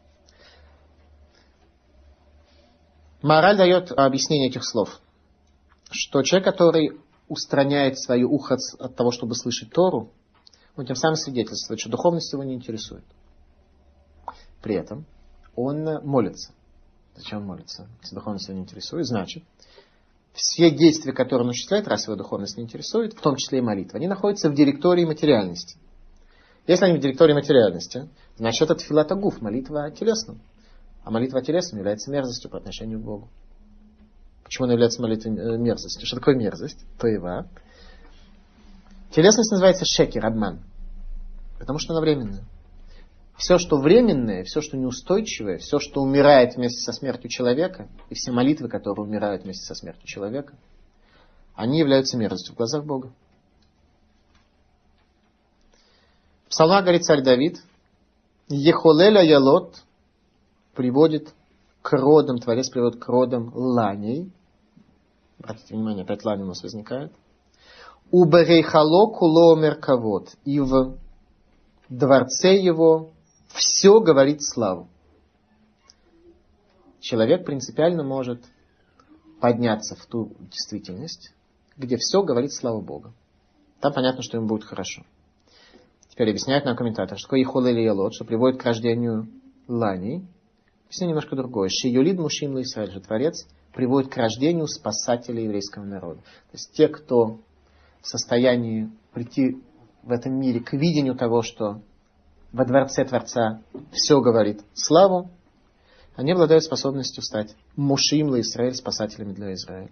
[3.20, 5.00] Мораль дает объяснение этих слов,
[5.90, 10.12] что человек, который устраняет свое ухо от того, чтобы слышать Тору,
[10.76, 13.04] он тем самым свидетельствует, что духовность его не интересует.
[14.62, 15.06] При этом
[15.54, 16.52] он молится.
[17.16, 17.88] Зачем он молится?
[18.02, 19.44] Если духовность его не интересует, значит,
[20.32, 23.98] все действия, которые он осуществляет, раз его духовность не интересует, в том числе и молитва,
[23.98, 25.76] они находятся в директории материальности.
[26.66, 30.40] Если они в директории материальности, значит это филатогуф, молитва о телесном.
[31.02, 33.28] А молитва о телесном является мерзостью по отношению к Богу.
[34.50, 36.04] Почему она является молитвой э, мерзостью?
[36.08, 36.84] Что такое мерзость?
[36.98, 37.48] Тоева.
[39.12, 40.64] Телесность называется шекер, обман.
[41.60, 42.42] Потому что она временная.
[43.36, 48.32] Все, что временное, все, что неустойчивое, все, что умирает вместе со смертью человека, и все
[48.32, 50.56] молитвы, которые умирают вместе со смертью человека,
[51.54, 53.12] они являются мерзостью в глазах Бога.
[56.46, 57.62] В псалмах говорит царь Давид,
[58.48, 59.76] Ехолеля Ялот
[60.74, 61.32] приводит
[61.82, 64.32] к родам, Творец приводит к родам ланей,
[65.42, 67.12] Обратите внимание, опять лань у нас возникает.
[68.10, 70.28] У Берейхало куло мерковод.
[70.44, 70.98] И в
[71.88, 73.12] дворце его
[73.48, 74.88] все говорит славу.
[77.00, 78.44] Человек принципиально может
[79.40, 81.32] подняться в ту действительность,
[81.78, 83.14] где все говорит славу Бога.
[83.80, 85.04] Там понятно, что ему будет хорошо.
[86.10, 89.28] Теперь объясняет нам комментатор, что такое ихол или елот, что приводит к рождению
[89.66, 90.26] лани.
[90.84, 91.70] Объяснение немножко другое.
[91.70, 96.20] Шиюлид мушим Исраиль, же Творец приводит к рождению спасателя еврейского народа.
[96.20, 97.40] То есть те, кто
[98.00, 99.62] в состоянии прийти
[100.02, 101.80] в этом мире к видению того, что
[102.52, 103.62] во дворце Творца
[103.92, 105.30] все говорит славу,
[106.16, 109.90] они обладают способностью стать Мушим для Израиль, спасателями для Израиля.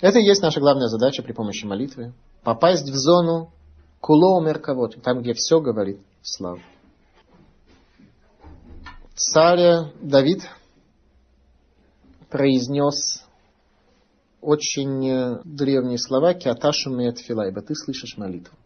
[0.00, 2.12] Это и есть наша главная задача при помощи молитвы.
[2.42, 3.50] Попасть в зону
[4.00, 6.60] куло мерковод, там, где все говорит славу.
[9.16, 10.40] Царь Давид
[12.30, 13.24] произнес
[14.40, 18.56] очень древние слова «Киаташу меэтфила», ибо ты слышишь молитву.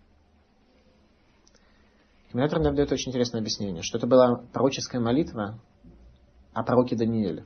[2.33, 5.61] Комментатор нам дает очень интересное объяснение, что это была пророческая молитва
[6.55, 7.45] о пророке Данииле.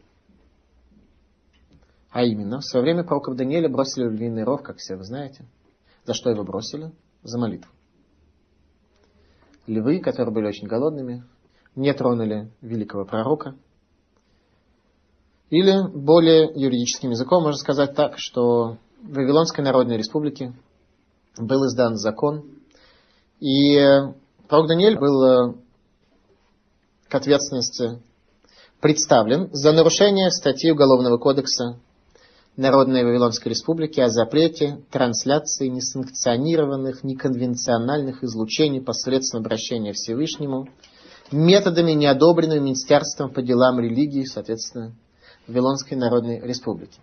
[2.10, 5.44] А именно, в свое время пророков Даниэля бросили в львиный ров, как все вы знаете.
[6.04, 6.92] За что его бросили?
[7.24, 7.70] За молитву.
[9.66, 11.24] Львы, которые были очень голодными,
[11.74, 13.54] не тронули великого пророка.
[15.50, 20.54] Или более юридическим языком можно сказать так, что в Вавилонской Народной Республике
[21.36, 22.44] был издан закон,
[23.40, 23.76] и
[24.48, 25.58] пророк Даниэль был
[27.08, 28.00] к ответственности
[28.80, 31.78] представлен за нарушение статьи Уголовного кодекса
[32.56, 40.68] Народной Вавилонской Республики о запрете трансляции несанкционированных, неконвенциональных излучений посредством обращения Всевышнему,
[41.32, 44.92] методами, неодобренными Министерством по делам религии, соответственно,
[45.46, 46.98] Вавилонской Народной Республики.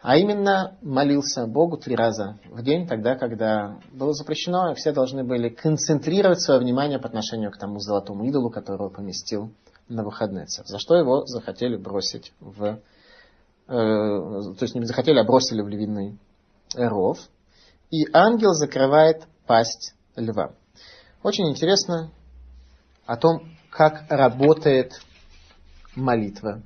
[0.00, 5.22] А именно молился Богу три раза в день, тогда, когда было запрещено, и все должны
[5.22, 9.52] были концентрировать свое внимание по отношению к тому золотому идолу, которого поместил
[9.88, 12.80] на выходные, за что его захотели бросить в
[13.68, 16.18] Э, то есть не захотели, а бросили в львиный
[16.74, 17.18] ров.
[17.90, 20.52] И ангел закрывает пасть льва.
[21.22, 22.10] Очень интересно
[23.06, 24.92] о том, как работает
[25.94, 26.62] молитва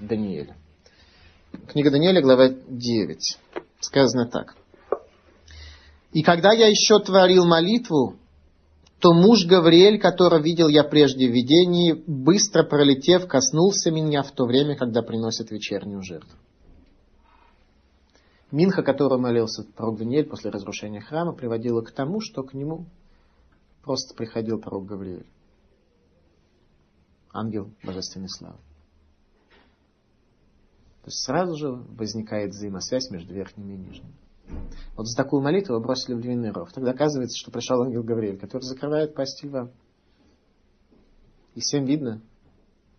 [0.00, 0.56] Даниэля.
[1.68, 3.38] Книга Даниэля, глава 9.
[3.80, 4.56] Сказано так.
[6.12, 8.16] «И когда я еще творил молитву,
[9.00, 14.44] то муж Гавриэль, которого видел я прежде в видении, быстро пролетев, коснулся меня в то
[14.44, 16.36] время, когда приносят вечернюю жертву.
[18.50, 22.86] Минха, которого молился пророк Даниэль после разрушения храма, приводила к тому, что к нему
[23.82, 25.26] просто приходил пророк Гавриэль.
[27.32, 28.58] Ангел божественной славы.
[31.02, 34.14] То есть сразу же возникает взаимосвязь между верхними и нижними.
[34.96, 36.72] Вот за такую молитву его бросили в львиный ров.
[36.72, 39.70] Тогда оказывается, что пришел ангел Гавриэль, который закрывает пасть льва.
[41.54, 42.20] И всем видно,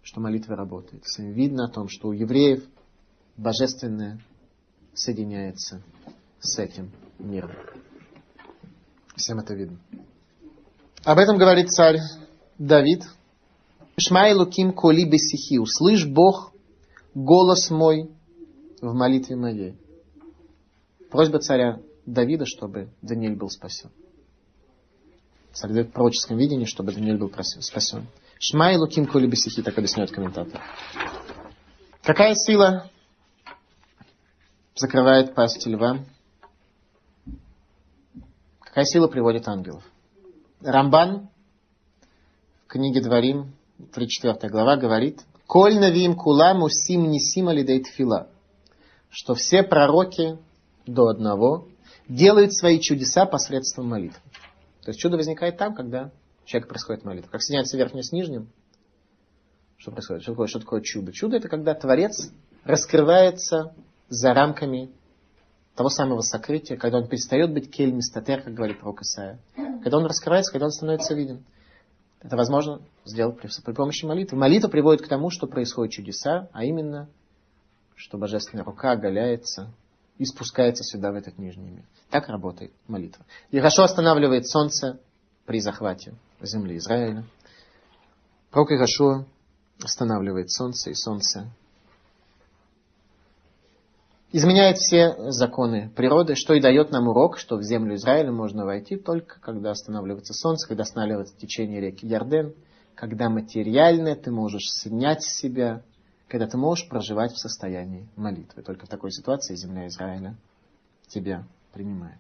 [0.02, 1.04] что молитва работает.
[1.04, 2.64] Всем видно о том, что у евреев
[3.38, 4.20] божественное
[4.94, 5.82] соединяется
[6.40, 7.52] с этим миром.
[9.16, 9.80] Всем это видно.
[11.04, 12.00] Об этом говорит царь
[12.58, 13.04] Давид.
[14.04, 15.60] Шмай луким коли бесихи.
[15.60, 16.54] Услышь Бог
[17.14, 18.10] голос мой
[18.82, 19.78] в молитве моей.
[21.12, 23.92] Просьба царя Давида, чтобы Даниэль был спасен.
[25.54, 28.08] Царь дает пророческом видении, чтобы Даниэль был спасен.
[28.40, 30.62] Шмай луким коли бесихи, так объясняет комментатор.
[32.02, 32.90] Какая сила
[34.76, 36.00] закрывает пасть льва?
[38.62, 39.84] Какая сила приводит ангелов?
[40.62, 41.30] Рамбан
[42.64, 43.54] в книге Дворим,
[43.94, 48.30] 34 глава, говорит, «Коль навим кулам усим нисима лидейт фила»,
[49.10, 50.38] что все пророки
[50.86, 51.68] до одного,
[52.08, 54.20] делает свои чудеса посредством молитвы.
[54.84, 56.12] То есть чудо возникает там, когда
[56.46, 57.30] человек происходит молитва.
[57.30, 58.50] Как соединяется верхнее с нижним,
[59.78, 60.24] что происходит?
[60.24, 61.12] Что такое, что такое чудо?
[61.12, 62.32] Чудо это когда Творец
[62.64, 63.74] раскрывается
[64.10, 64.92] за рамками
[65.76, 69.40] того самого сокрытия, когда он перестает быть кель мистатер, как говорит пророк Исаия.
[69.56, 71.44] Когда он раскрывается, когда он становится виден.
[72.22, 74.38] Это возможно сделать при, при помощи молитвы.
[74.38, 77.10] Молитва приводит к тому, что происходят чудеса, а именно,
[77.96, 79.72] что божественная рука оголяется
[80.18, 81.84] и спускается сюда, в этот нижний мир.
[82.12, 83.26] Так работает молитва.
[83.50, 85.00] И хорошо останавливает солнце
[85.46, 87.24] при захвате земли Израиля.
[88.52, 89.26] Пророк Ирашуа
[89.82, 91.50] останавливает солнце, и солнце
[94.32, 98.96] изменяет все законы природы, что и дает нам урок, что в землю Израиля можно войти
[98.96, 102.54] только когда останавливается солнце, когда останавливается течение реки Ярден,
[102.96, 105.84] когда материальное ты можешь снять с себя
[106.32, 108.64] когда ты можешь проживать в состоянии молитвы.
[108.64, 110.38] Только в такой ситуации земля Израиля
[111.08, 112.20] тебя принимает.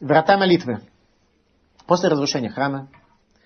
[0.00, 0.80] Врата молитвы.
[1.86, 2.88] После разрушения храма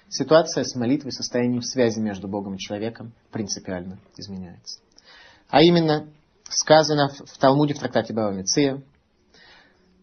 [0.08, 4.80] ситуация с молитвой, состоянием связи между Богом и человеком принципиально изменяется.
[5.50, 6.08] А именно,
[6.48, 8.82] сказано в Талмуде в трактате Бава Меция,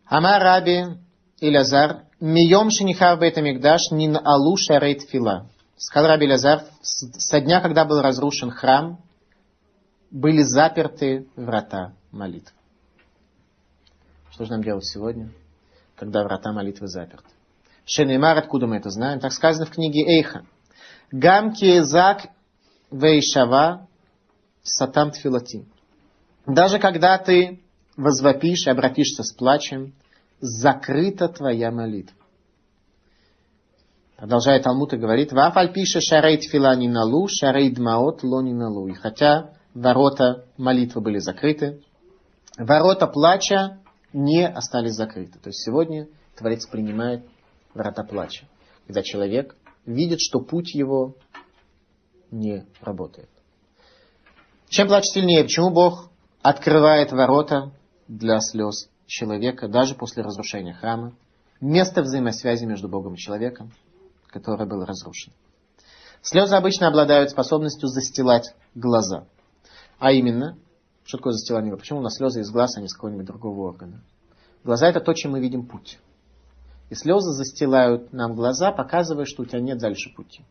[0.05, 0.85] Ама Раби
[1.39, 5.49] Илязар, Мием Шинихар Бейт Амигдаш Нин Алу Шарейт Фила.
[5.77, 8.99] сказал Раби Лазар, со дня, когда был разрушен храм,
[10.11, 12.53] были заперты врата молитв.
[14.31, 15.31] Что же нам делать сегодня,
[15.95, 17.29] когда врата молитвы заперты?
[17.85, 19.19] Шенеймар, откуда мы это знаем?
[19.19, 20.45] Так сказано в книге Эйха.
[21.11, 22.29] Гам киезак
[22.91, 23.87] вейшава
[24.63, 25.65] сатам тфилати.
[26.45, 27.61] Даже когда ты
[27.97, 29.93] возвопишь и обратишься с плачем,
[30.39, 32.15] закрыта твоя молитва.
[34.17, 38.87] Продолжает Талмуд и говорит, Вафаль пише шарей тфила не налу, шарей дмаот ло не налу.
[38.87, 41.81] И хотя ворота молитвы были закрыты,
[42.57, 43.79] ворота плача
[44.13, 45.37] не остались закрыты.
[45.39, 47.25] То есть сегодня Творец принимает
[47.73, 48.47] врата плача,
[48.87, 51.15] когда человек видит, что путь его
[52.31, 53.29] не работает.
[54.69, 55.43] Чем плач сильнее?
[55.43, 56.09] Почему Бог
[56.45, 57.71] открывает ворота
[58.07, 61.13] для слез человека даже после разрушения храма?
[61.59, 63.71] Место взаимосвязи между Богом и человеком,
[64.27, 65.33] которое было разрушено.
[66.21, 69.25] Слезы обычно обладают способностью застилать глаза.
[69.97, 70.55] А именно,
[71.03, 71.75] что такое застилание?
[71.75, 74.03] Почему у нас слезы из глаз, а не из какого-нибудь другого органа?
[74.63, 75.97] Глаза это то, чем мы видим путь.
[76.91, 80.43] И слезы застилают нам глаза, показывая, что у тебя нет дальше пути.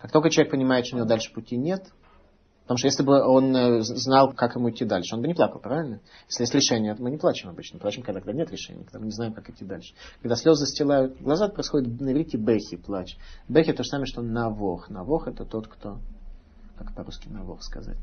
[0.00, 1.92] Как только человек понимает, что у него дальше пути нет,
[2.72, 5.60] потому что если бы он э, знал, как ему идти дальше, он бы не плакал,
[5.60, 6.00] правильно?
[6.28, 9.10] Если есть решение, мы не плачем обычно, плачем, когда, когда нет решения, когда мы не
[9.10, 9.92] знаем, как идти дальше.
[10.22, 13.18] Когда слезы застилают глаза, происходит на иврите бехи, плач.
[13.46, 14.88] Бехи то же самое, что навох.
[14.88, 15.98] Навох это тот, кто,
[16.78, 17.98] как по-русски навох сказать?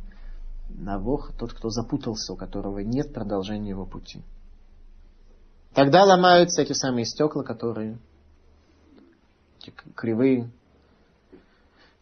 [0.69, 4.21] Навох тот, кто запутался, у которого нет продолжения его пути.
[5.73, 7.97] Тогда ломаются эти самые стекла, которые
[9.61, 10.51] эти кривые,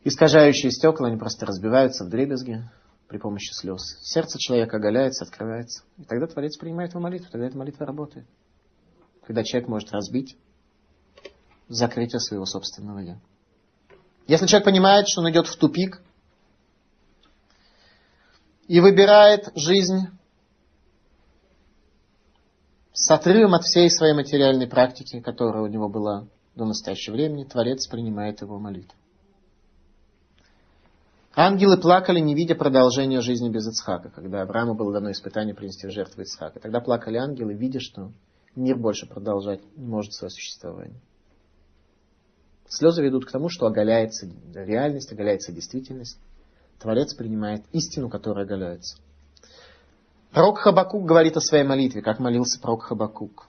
[0.07, 2.63] искажающие стекла, они просто разбиваются в дребезги
[3.07, 3.97] при помощи слез.
[4.01, 5.83] Сердце человека оголяется, открывается.
[5.97, 8.25] И тогда Творец принимает его молитву, тогда эта молитва работает.
[9.25, 10.37] Когда человек может разбить
[11.67, 13.19] закрытие своего собственного «я».
[14.27, 16.01] Если человек понимает, что он идет в тупик
[18.67, 20.07] и выбирает жизнь
[22.93, 27.87] с отрывом от всей своей материальной практики, которая у него была до настоящего времени, Творец
[27.87, 28.93] принимает его молитву.
[31.39, 35.91] Ангелы плакали, не видя продолжения жизни без Ицхака, когда Аврааму было дано испытание принести в
[35.91, 36.59] жертву Ицхака.
[36.59, 38.11] Тогда плакали ангелы, видя, что
[38.55, 40.99] мир больше продолжать не может свое существование.
[42.67, 46.17] Слезы ведут к тому, что оголяется реальность, оголяется действительность.
[46.79, 48.97] Творец принимает истину, которая оголяется.
[50.31, 53.45] Пророк Хабакук говорит о своей молитве, как молился пророк Хабакук.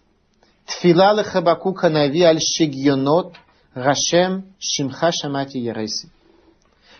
[0.66, 3.32] Тфилалы Хабакука нави аль шигьонот
[3.72, 6.10] рашем шимха шамати яреси.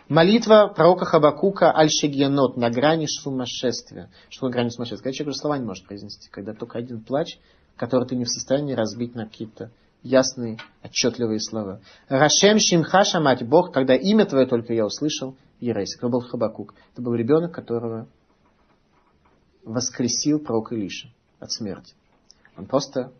[0.09, 4.09] Молитва пророка Хабакука аль шигьонот на грани сумасшествия.
[4.31, 5.03] Что на грани сумасшествия?
[5.03, 7.39] Когда человек слова не может произнести, когда только один плач,
[7.77, 9.71] который ты не в состоянии разбить на какие-то
[10.03, 11.81] ясные, отчетливые слова.
[12.09, 15.95] Рашем Шимха Шамать, Бог, когда имя твое только я услышал, Ерейс.
[15.97, 16.75] Кто был Хабакук?
[16.93, 18.09] Это был ребенок, которого
[19.63, 21.95] воскресил пророк Илиша от смерти.
[22.57, 23.13] Он просто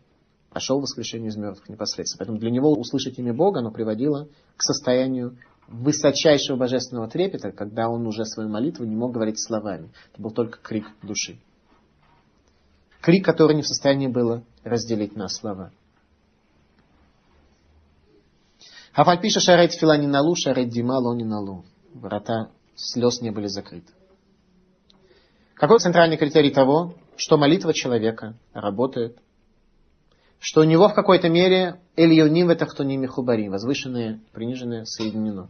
[0.51, 2.21] пошел в воскрешение из мертвых непосредственно.
[2.21, 5.37] Поэтому для него услышать имя Бога, оно приводило к состоянию
[5.69, 9.91] высочайшего божественного трепета, когда он уже свою молитву не мог говорить словами.
[10.13, 11.39] Это был только крик души.
[13.01, 15.71] Крик, который не в состоянии было разделить на слова.
[18.93, 21.65] Хафальпиша шарет фила не налу, шарет дима ло не налу.
[21.95, 23.93] Врата слез не были закрыты.
[25.55, 29.19] Какой центральный критерий того, что молитва человека работает,
[30.41, 35.49] что у него в какой-то мере Эльюним это кто не михубари, возвышенное, приниженное соединено.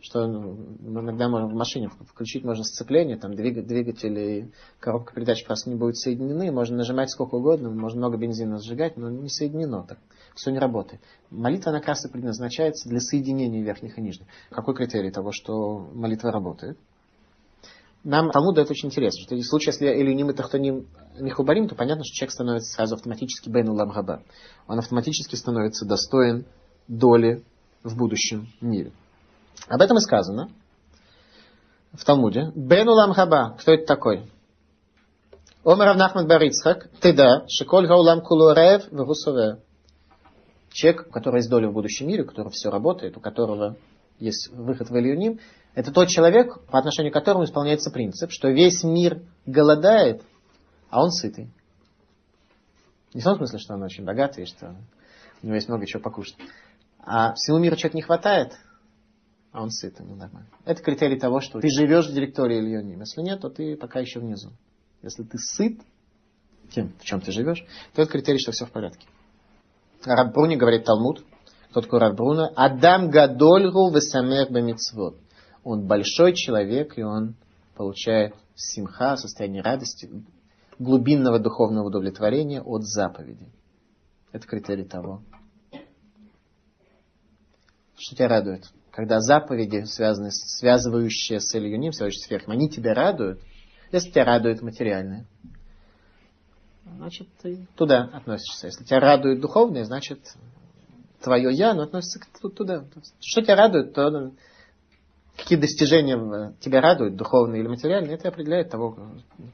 [0.00, 4.50] Что ну, иногда можно в машине включить можно сцепление, там двигатель и
[4.80, 9.10] коробка передач просто не будут соединены, можно нажимать сколько угодно, можно много бензина сжигать, но
[9.10, 9.98] не соединено так.
[10.34, 11.00] Все не работает.
[11.30, 14.26] Молитва, раз и предназначается для соединения верхних и нижних.
[14.50, 16.78] Какой критерий того, что молитва работает?
[18.04, 20.88] Нам Талмуд дает очень интересно, что в случае, если Элюним и Тахтоним
[21.18, 24.22] Михубарим, то понятно, что человек становится сразу автоматически Бен Ламгаба.
[24.66, 26.44] Он автоматически становится достоин
[26.88, 27.44] доли
[27.84, 28.92] в будущем мире.
[29.68, 30.50] Об этом и сказано
[31.92, 32.50] в Талмуде.
[32.56, 34.28] Бен Ламгаба, кто это такой?
[35.64, 39.60] Омар Равнахмад Барицхак, ты да, Шиколь Гаулам Кулурев Вегусове.
[40.70, 43.76] Человек, у которого есть доля в будущем мире, у которого все работает, у которого
[44.18, 45.38] есть выход в Ильюним,
[45.74, 50.22] это тот человек, по отношению к которому исполняется принцип, что весь мир голодает,
[50.90, 51.50] а он сытый.
[53.14, 54.76] Не в том смысле, что он очень богатый, что
[55.42, 56.36] у него есть много чего покушать.
[56.98, 58.52] А всему миру чего-то не хватает,
[59.50, 60.48] а он сытый, ну нормально.
[60.64, 63.00] Это критерий того, что ты живешь в директории Ильоним.
[63.00, 64.50] Если нет, то ты пока еще внизу.
[65.02, 65.80] Если ты сыт
[66.70, 67.64] тем, в чем ты живешь,
[67.94, 69.06] то это критерий, что все в порядке.
[70.04, 71.24] Раб Бруни говорит Талмуд,
[71.72, 75.16] тот Курат Бруна, Адам Гадольгу Весамер Бамицвод.
[75.64, 77.34] Он большой человек, и он
[77.74, 80.10] получает симха, состояние радости,
[80.78, 83.46] глубинного духовного удовлетворения от заповеди.
[84.32, 85.22] Это критерий того.
[87.96, 88.64] Что тебя радует?
[88.90, 93.40] Когда заповеди, связанные, связывающие с Ильюним, связывающие с верхом, они тебя радуют,
[93.90, 95.26] если тебя радует материальное,
[96.84, 98.66] значит, ты туда относишься.
[98.66, 100.34] Если тебя радует духовное, значит,
[101.22, 102.84] твое я, оно относится к, туда.
[103.20, 104.32] Что тебя радует, то
[105.42, 108.96] какие достижения тебя радуют, духовные или материальные, это определяет того,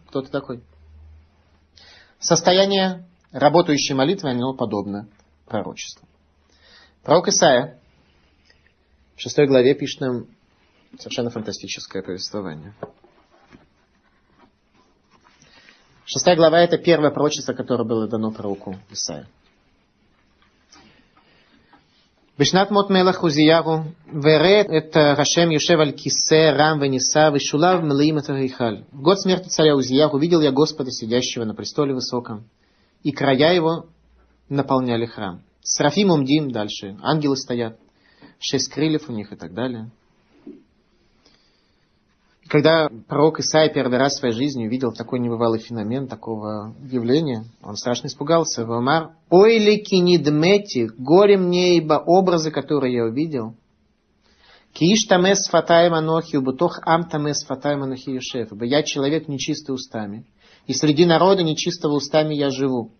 [0.09, 0.63] кто ты такой.
[2.19, 5.09] Состояние работающей молитвы, оно подобно
[5.47, 6.07] пророчеству.
[7.03, 7.81] Пророк Исаия
[9.17, 10.27] в шестой главе пишет нам
[10.99, 12.75] совершенно фантастическое повествование.
[16.05, 19.27] Шестая глава– это первое пророчество, которое было дано пророку Исаию.
[22.40, 23.78] בשנת מות מלך עוזיהו,
[24.24, 28.76] וראה את השם יושב על כיסא רם ונישא, ושולב מלאים את ההיכל.
[28.94, 32.44] В год смерти царя Узияху увидел я Господа, сидящего на престоле высоком,
[33.04, 33.86] и края его
[34.50, 35.42] наполняли храм.
[35.62, 37.78] Срафим умдим, дальше ангелы стоят,
[38.40, 39.92] шесть крыльев у них и так далее.
[42.49, 47.77] Когда пророк Исаия первый раз в своей жизни увидел такой небывалый феномен, такого явления, он
[47.77, 48.65] страшно испугался.
[48.65, 53.55] Вамар, ой ли кинидмети, горе мне, ибо образы, которые я увидел,
[54.73, 58.53] Кииш тамес фатаем анохи, убутох ам тамес фатаем анохи юшеф.
[58.53, 60.25] Ибо я человек нечистый устами,
[60.67, 62.93] и среди народа нечистого устами я живу.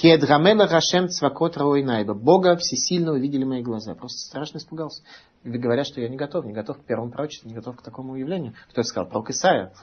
[0.00, 2.14] Кедгамела Рашем Цвакот Рауинайба.
[2.14, 3.94] Бога всесильного видели мои глаза.
[3.94, 5.02] Просто страшно испугался.
[5.44, 8.54] Говорят, что я не готов, не готов к первому пророчеству, не готов к такому явлению.
[8.70, 9.10] Кто сказал?
[9.10, 9.74] Пророк Исаия,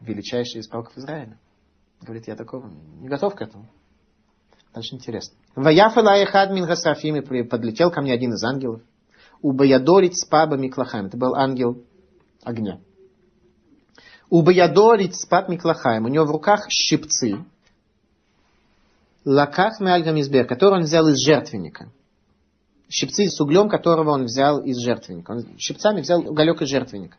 [0.00, 1.38] величайший из пророков Израиля.
[2.00, 3.68] Говорит, я такого не готов к этому.
[4.74, 5.36] Дальше интересно.
[5.54, 8.82] Ваяфалаехад мин гасафими подлетел ко мне один из ангелов.
[9.42, 11.06] Убаядорить с пабами клахаем.
[11.06, 11.84] Это был ангел
[12.42, 12.80] огня.
[14.28, 16.04] Убаядорить с пабами клахаем.
[16.06, 17.44] У него в руках щипцы,
[19.24, 21.90] лаках меальгамизбер, который он взял из жертвенника.
[22.88, 25.32] Щипцы с углем, которого он взял из жертвенника.
[25.32, 27.16] Он щипцами взял уголек из жертвенника.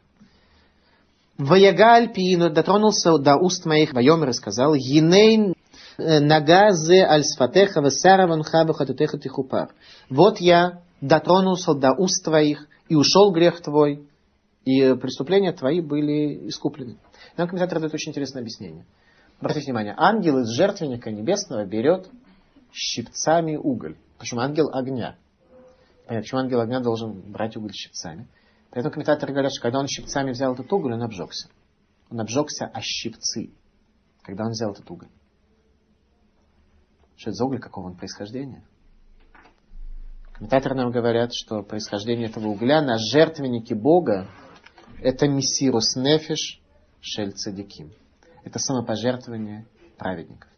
[1.38, 5.56] Ваягаль пиину дотронулся до уст моих, Вайомер и сказал, Енейн
[5.97, 9.74] э, нагазе аль сфатеха весараван хабахатутеха тихупар.
[10.10, 14.08] Вот я дотронулся до уст твоих, и ушел грех твой,
[14.66, 16.97] и преступления твои были искуплены.
[17.36, 18.86] Нам комментатор дает очень интересное объяснение.
[19.40, 22.10] Обратите внимание, ангел из жертвенника небесного берет
[22.72, 23.98] щипцами уголь.
[24.18, 25.18] Почему ангел огня?
[26.06, 28.28] Понятно, почему ангел огня должен брать уголь щипцами?
[28.72, 31.50] Поэтому комментаторы говорят, что когда он щипцами взял этот уголь, он обжегся.
[32.10, 33.52] Он обжегся о щипцы,
[34.22, 35.10] когда он взял этот уголь.
[37.16, 38.64] Что это за уголь, какого он происхождения?
[40.34, 44.28] Комментаторы нам говорят, что происхождение этого угля на жертвеннике Бога
[45.00, 46.62] это мессирус нефиш
[47.02, 47.92] шель цадиким
[48.44, 49.66] это самопожертвование
[49.98, 50.50] праведников.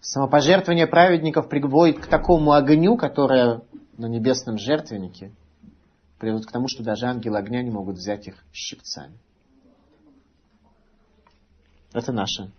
[0.00, 3.62] Самопожертвование праведников приводит к такому огню, которое
[3.96, 5.32] на небесном жертвеннике
[6.18, 9.18] приводит к тому, что даже ангелы огня не могут взять их щипцами.
[11.92, 12.50] Это наше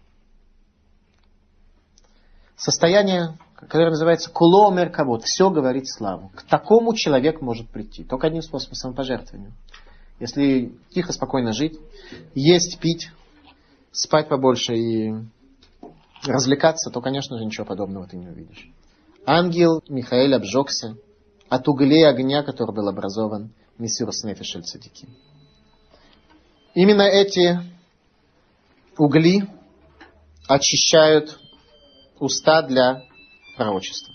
[2.58, 5.24] состояние, которое называется куломер кабот.
[5.24, 6.32] Все говорит славу.
[6.36, 8.04] К такому человек может прийти.
[8.04, 9.54] Только одним способом самопожертвования.
[10.20, 11.80] Если тихо, спокойно жить,
[12.34, 13.12] есть, пить,
[13.98, 15.14] спать побольше и
[16.24, 18.70] развлекаться, то, конечно же, ничего подобного ты не увидишь.
[19.26, 20.96] Ангел Михаил обжегся
[21.50, 25.08] от углей огня, который был образован Мессирус Нефишель Цадики.
[26.74, 27.60] Именно эти
[28.98, 29.48] угли
[30.48, 31.40] очищают
[32.20, 33.04] уста для
[33.58, 34.14] пророчества.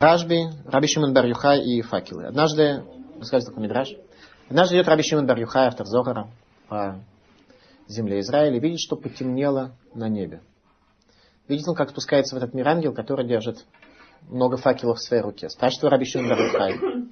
[0.00, 2.26] Ражби, Раби Шимон бар и факелы.
[2.26, 2.84] Однажды,
[3.18, 3.88] расскажет такой мидраж,
[4.48, 6.28] однажды идет Раби Шимон бар автор Зохара,
[6.68, 7.00] по
[7.88, 10.42] земле Израиля, видит, что потемнело на небе.
[11.48, 13.66] Видит он, как спускается в этот мир ангел, который держит
[14.28, 15.48] много факелов в своей руке.
[15.48, 17.10] Спрашивает Раби Шимон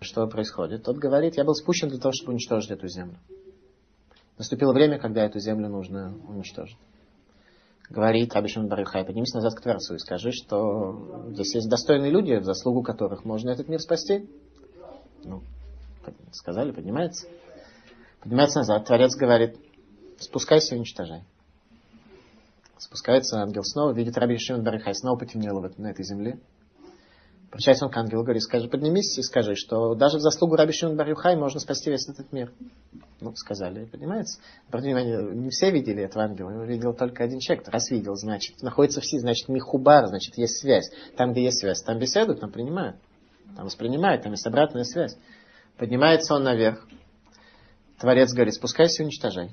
[0.00, 0.84] что происходит.
[0.84, 3.18] Тот говорит, я был спущен для того, чтобы уничтожить эту землю.
[4.38, 6.78] Наступило время, когда эту землю нужно уничтожить.
[7.90, 12.38] Говорит Раби Шимон Барухай, поднимись назад к Творцу и скажи, что здесь есть достойные люди,
[12.38, 14.28] в заслугу которых можно этот мир спасти.
[15.24, 15.42] Ну,
[16.32, 17.26] сказали, поднимается.
[18.20, 18.86] Поднимается назад.
[18.86, 19.56] Творец говорит,
[20.18, 21.24] спускайся и уничтожай.
[22.78, 26.38] Спускается ангел снова, видит Раби Шимон Барихай, снова потемнело на этой земле.
[27.48, 30.96] Обращается он к ангелу, говорит, скажи, поднимись и скажи, что даже в заслугу Раби Шимон
[30.96, 32.52] Барихай можно спасти весь этот мир.
[33.20, 34.38] Ну, сказали, понимаете?
[34.68, 37.66] Обратите внимание, не все видели этого ангела, его видел только один человек.
[37.68, 40.90] Раз видел, значит, находится все, значит, михубар, значит, есть связь.
[41.16, 42.96] Там, где есть связь, там беседуют, там принимают.
[43.56, 45.16] Там воспринимают, там есть обратная связь.
[45.78, 46.86] Поднимается он наверх.
[47.98, 49.50] Творец говорит, спускайся и уничтожай.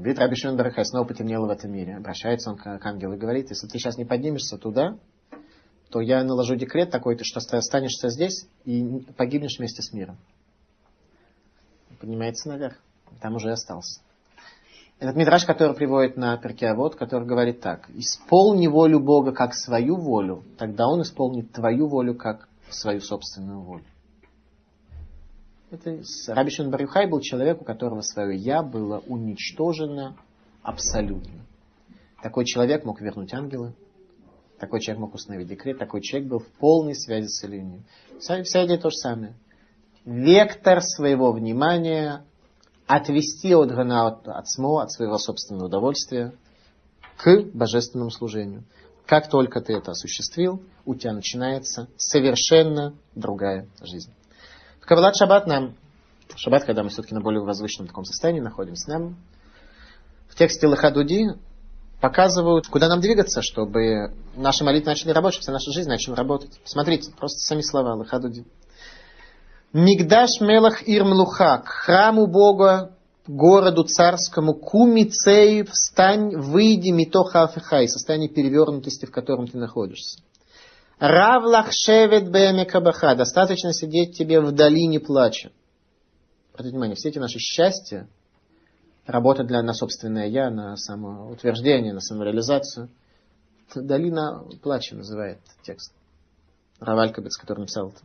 [0.00, 1.96] Видит Раби Шимон Барахай, снова потемнело в этом мире.
[1.96, 4.98] Обращается он к, к ангелу и говорит, если ты сейчас не поднимешься туда,
[5.90, 10.18] то я наложу декрет такой, что останешься здесь и погибнешь вместе с миром.
[12.00, 12.76] Поднимается наверх.
[13.20, 14.00] Там уже и остался.
[14.98, 17.88] Этот мидраж, который приводит на Перкеавод, который говорит так.
[17.90, 23.84] Исполни волю Бога как свою волю, тогда Он исполнит твою волю как свою собственную волю.
[25.76, 30.16] Это Раби Шимон Барюхай был человек, у которого свое «я» было уничтожено
[30.62, 31.44] абсолютно.
[32.22, 33.74] Такой человек мог вернуть ангелы,
[34.58, 37.84] такой человек мог установить декрет, такой человек был в полной связи с Элинием.
[38.18, 39.34] Вся идея то же самое.
[40.06, 42.24] Вектор своего внимания
[42.86, 46.32] отвести от Гана от, от СМО, от своего собственного удовольствия,
[47.18, 48.64] к божественному служению.
[49.04, 54.12] Как только ты это осуществил, у тебя начинается совершенно другая жизнь.
[54.86, 55.74] Каббалат Шаббат нам,
[56.36, 59.16] Шаббат, когда мы все-таки на более возвышенном таком состоянии находимся, нам
[60.28, 61.26] в тексте Лахадуди
[62.00, 66.60] показывают, куда нам двигаться, чтобы наши молитвы начали работать, вся наша жизнь начала работать.
[66.62, 68.44] Посмотрите, просто сами слова Лахадуди.
[69.72, 72.92] Мигдаш Мелах Ирмлуха, к храму Бога,
[73.26, 80.20] городу царскому, кумицей, встань, выйди, митоха афихай, состояние перевернутости, в котором ты находишься.
[80.98, 83.14] Равлах шевет бэмекабаха.
[83.14, 85.50] Достаточно сидеть тебе в долине плача.
[86.54, 88.08] Обратите внимание, все эти наши счастья,
[89.04, 92.88] работа для, на собственное я, на самоутверждение, на самореализацию.
[93.74, 95.92] Долина плача называет текст.
[96.80, 98.00] Равалькабец, который написал это.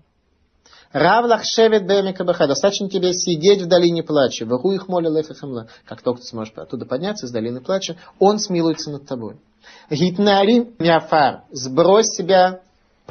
[0.92, 2.46] Равлах шевет бэмекабаха.
[2.46, 4.46] Достаточно тебе сидеть в долине плача.
[4.46, 5.70] Ваху их моли лефахамла.
[5.86, 9.40] Как только ты сможешь оттуда подняться из долины плача, он смилуется над тобой.
[9.90, 11.44] Гитнари мяфар.
[11.52, 12.62] Сбрось себя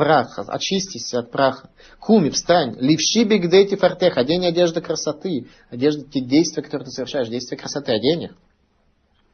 [0.00, 1.68] праха, очистись от праха.
[1.98, 7.58] Куми, встань, левши бигдейти фартех, одень одежда красоты, одежда, те действия, которые ты совершаешь, действия
[7.58, 8.30] красоты, одень их.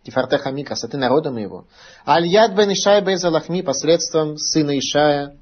[0.02, 1.66] Тифартех ами, красоты народа моего.
[2.04, 5.36] Аль-яд бен Ишай безалахми, посредством сына Ишая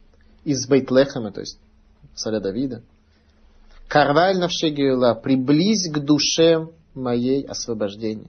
[0.45, 1.59] из Бейтлехема, то есть
[2.15, 2.83] царя Давида.
[3.89, 8.29] Карваль навшегиула, приблизь к душе моей освобождения.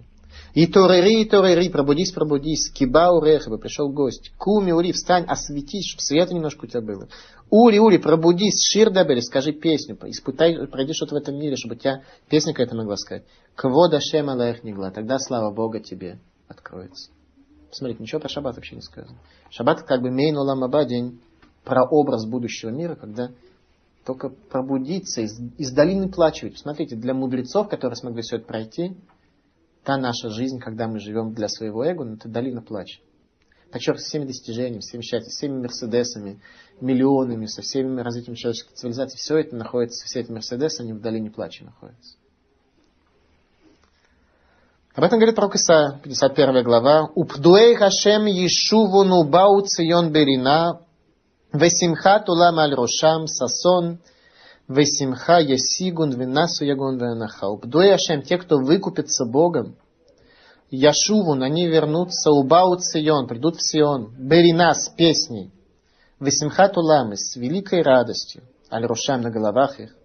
[0.56, 2.72] И торери, и торери, пробудись, пробудись.
[2.72, 4.32] Киба урехаба, пришел гость.
[4.38, 7.10] Куми, ури, встань, осветись, чтобы света немножко у тебя было.
[7.50, 11.78] Ури, ури, пробудись, шир дабели, скажи песню, испытай, пройди что-то в этом мире, чтобы у
[11.78, 13.26] тебя песня какая-то могла сказать.
[13.56, 14.62] Квода шема лаэх
[14.94, 17.12] тогда слава Бога тебе откроется.
[17.72, 19.18] Смотрите, ничего про шаббат вообще не сказано.
[19.50, 21.20] Шаббат как бы мейн уламаба, день
[21.66, 23.32] про образ будущего мира, когда
[24.06, 26.50] только пробудиться из, из долины плача.
[26.56, 28.96] Смотрите, для мудрецов, которые смогли все это пройти,
[29.86, 33.00] та наша жизнь, когда мы живем для своего эго, ну, это долина плача.
[33.72, 36.42] Подчеркиваю, со всеми достижениями, всеми счастьем, всеми мерседесами,
[36.82, 41.30] миллионами, со всеми развитием человеческой цивилизации, все это находится, все эти мерседесы, они в долине
[41.30, 42.18] плача находятся.
[44.96, 47.10] Об этом говорит пророк Иса, 51 глава.
[47.16, 50.80] «Упдуэй хашем ешувуну бау цион берина,
[51.52, 54.00] весимха тулам аль рошам сасон,
[54.68, 57.48] Весимха ясигун винасу ягун венаха.
[57.48, 59.76] Упдуй Ашем, те, кто выкупится Богом,
[60.72, 65.52] Яшувун, они вернутся, убаут Сион, придут в Сион, Берина с песней,
[66.20, 69.96] Весимха Туламы, с великой радостью, Аль-Рушам на головах их,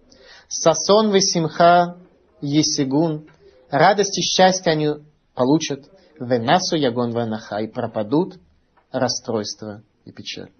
[0.47, 1.97] Сасон Весимха
[2.41, 3.27] Есигун,
[3.71, 4.89] радость и счастье они
[5.33, 5.89] получат,
[6.19, 8.35] Венасу Ягон Венаха, и пропадут
[8.91, 10.51] расстройства и печаль.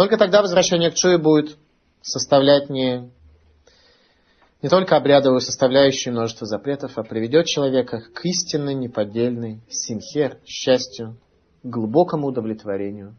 [0.00, 1.58] Только тогда возвращение к Чуе будет
[2.00, 3.10] составлять не,
[4.62, 11.18] не только обрядовую составляющую множество запретов, а приведет человека к истинной, неподдельной симхер, счастью,
[11.62, 13.14] глубокому удовлетворению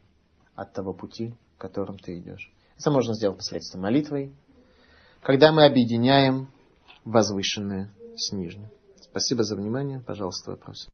[0.55, 2.51] от того пути, которым ты идешь.
[2.79, 4.33] Это можно сделать посредством молитвы,
[5.21, 6.47] когда мы объединяем
[7.05, 8.69] возвышенное с нижним.
[8.99, 9.99] Спасибо за внимание.
[9.99, 10.89] Пожалуйста, вопросы.